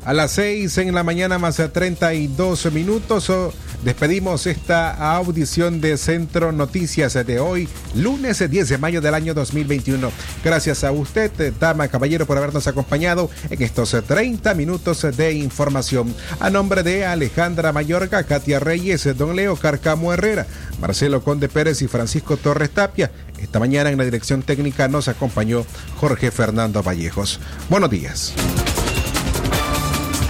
A 0.04 0.12
las 0.12 0.32
6 0.32 0.78
en 0.78 0.94
la 0.94 1.02
mañana 1.02 1.38
más 1.38 1.60
a 1.60 1.72
32 1.72 2.72
minutos. 2.72 3.30
oh, 3.30 3.52
Despedimos 3.84 4.46
esta 4.46 5.14
audición 5.14 5.82
de 5.82 5.98
Centro 5.98 6.52
Noticias 6.52 7.12
de 7.12 7.38
hoy, 7.38 7.68
lunes 7.94 8.42
10 8.48 8.70
de 8.70 8.78
mayo 8.78 9.02
del 9.02 9.12
año 9.12 9.34
2021. 9.34 10.10
Gracias 10.42 10.84
a 10.84 10.90
usted, 10.90 11.30
eh, 11.38 11.52
dama, 11.60 11.88
caballero, 11.88 12.24
por 12.24 12.38
habernos 12.38 12.66
acompañado 12.66 13.28
en 13.50 13.62
estos 13.62 13.92
eh, 13.92 14.00
30 14.00 14.54
minutos 14.54 15.06
de 15.14 15.34
información. 15.34 16.14
A 16.40 16.48
nombre 16.48 16.82
de 16.82 17.04
Alejandra 17.04 17.74
Mayorga, 17.74 18.22
Katia 18.22 18.58
Reyes, 18.58 19.04
eh, 19.04 19.12
Don 19.12 19.36
Leo 19.36 19.54
Carcamo 19.54 20.14
Herrera, 20.14 20.46
Marcelo 20.80 21.22
Conde 21.22 21.50
Pérez 21.50 21.82
y 21.82 21.86
Francisco 21.86 22.38
Torres 22.38 22.70
Tapia. 22.70 23.10
Esta 23.38 23.58
mañana 23.58 23.90
en 23.90 23.98
la 23.98 24.04
dirección 24.04 24.40
técnica 24.40 24.88
nos 24.88 25.08
acompañó 25.08 25.66
Jorge 26.00 26.30
Fernando 26.30 26.82
Vallejos. 26.82 27.38
Buenos 27.68 27.90
días. 27.90 28.32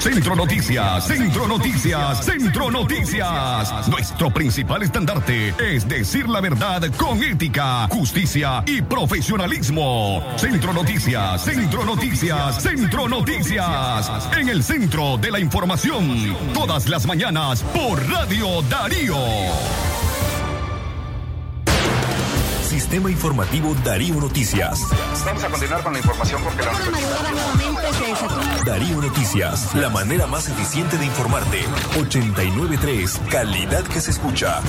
Centro 0.05 0.37
Noticias, 0.37 1.07
Centro 1.07 1.49
Noticias, 1.49 2.27
Centro 2.27 2.71
Noticias. 2.71 3.89
Nuestro 3.89 4.31
principal 4.31 4.83
estandarte 4.83 5.55
es 5.59 5.89
decir 5.89 6.29
la 6.29 6.43
verdad 6.43 6.83
con 6.99 7.23
ética, 7.23 7.89
justicia 7.89 8.63
y 8.67 8.83
profesionalismo. 8.83 10.23
Centro 10.37 10.75
Noticias, 10.75 11.43
Centro 11.43 11.87
Noticias, 11.87 12.63
Centro 12.63 13.09
Noticias. 13.09 14.29
En 14.37 14.51
el 14.51 14.63
centro 14.63 15.17
de 15.17 15.31
la 15.31 15.41
información, 15.41 16.37
todas 16.53 16.87
las 16.87 17.07
mañanas 17.07 17.63
por 17.63 18.07
Radio 18.07 18.61
Darío. 18.69 19.17
Sistema 22.69 23.11
Informativo 23.11 23.75
Darío 23.83 24.17
Noticias. 24.17 24.81
Vamos 25.25 25.45
a 25.45 25.49
continuar 25.49 25.83
con 25.83 25.95
la 25.95 25.99
información 26.01 26.43
porque 26.43 26.63
la 26.63 26.73
Darío 28.65 29.01
Noticias, 29.01 29.75
la 29.75 29.89
manera 29.89 30.27
más 30.27 30.49
eficiente 30.49 30.97
de 30.99 31.07
informarte. 31.07 31.61
893, 31.99 33.21
calidad 33.31 33.83
que 33.85 34.01
se 34.01 34.11
escucha. 34.11 34.61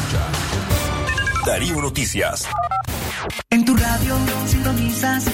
Darío 1.45 1.81
Noticias. 1.81 2.47
En 3.49 3.65
tu 3.65 3.75
radio 3.75 4.17
sintonizas 4.47 5.25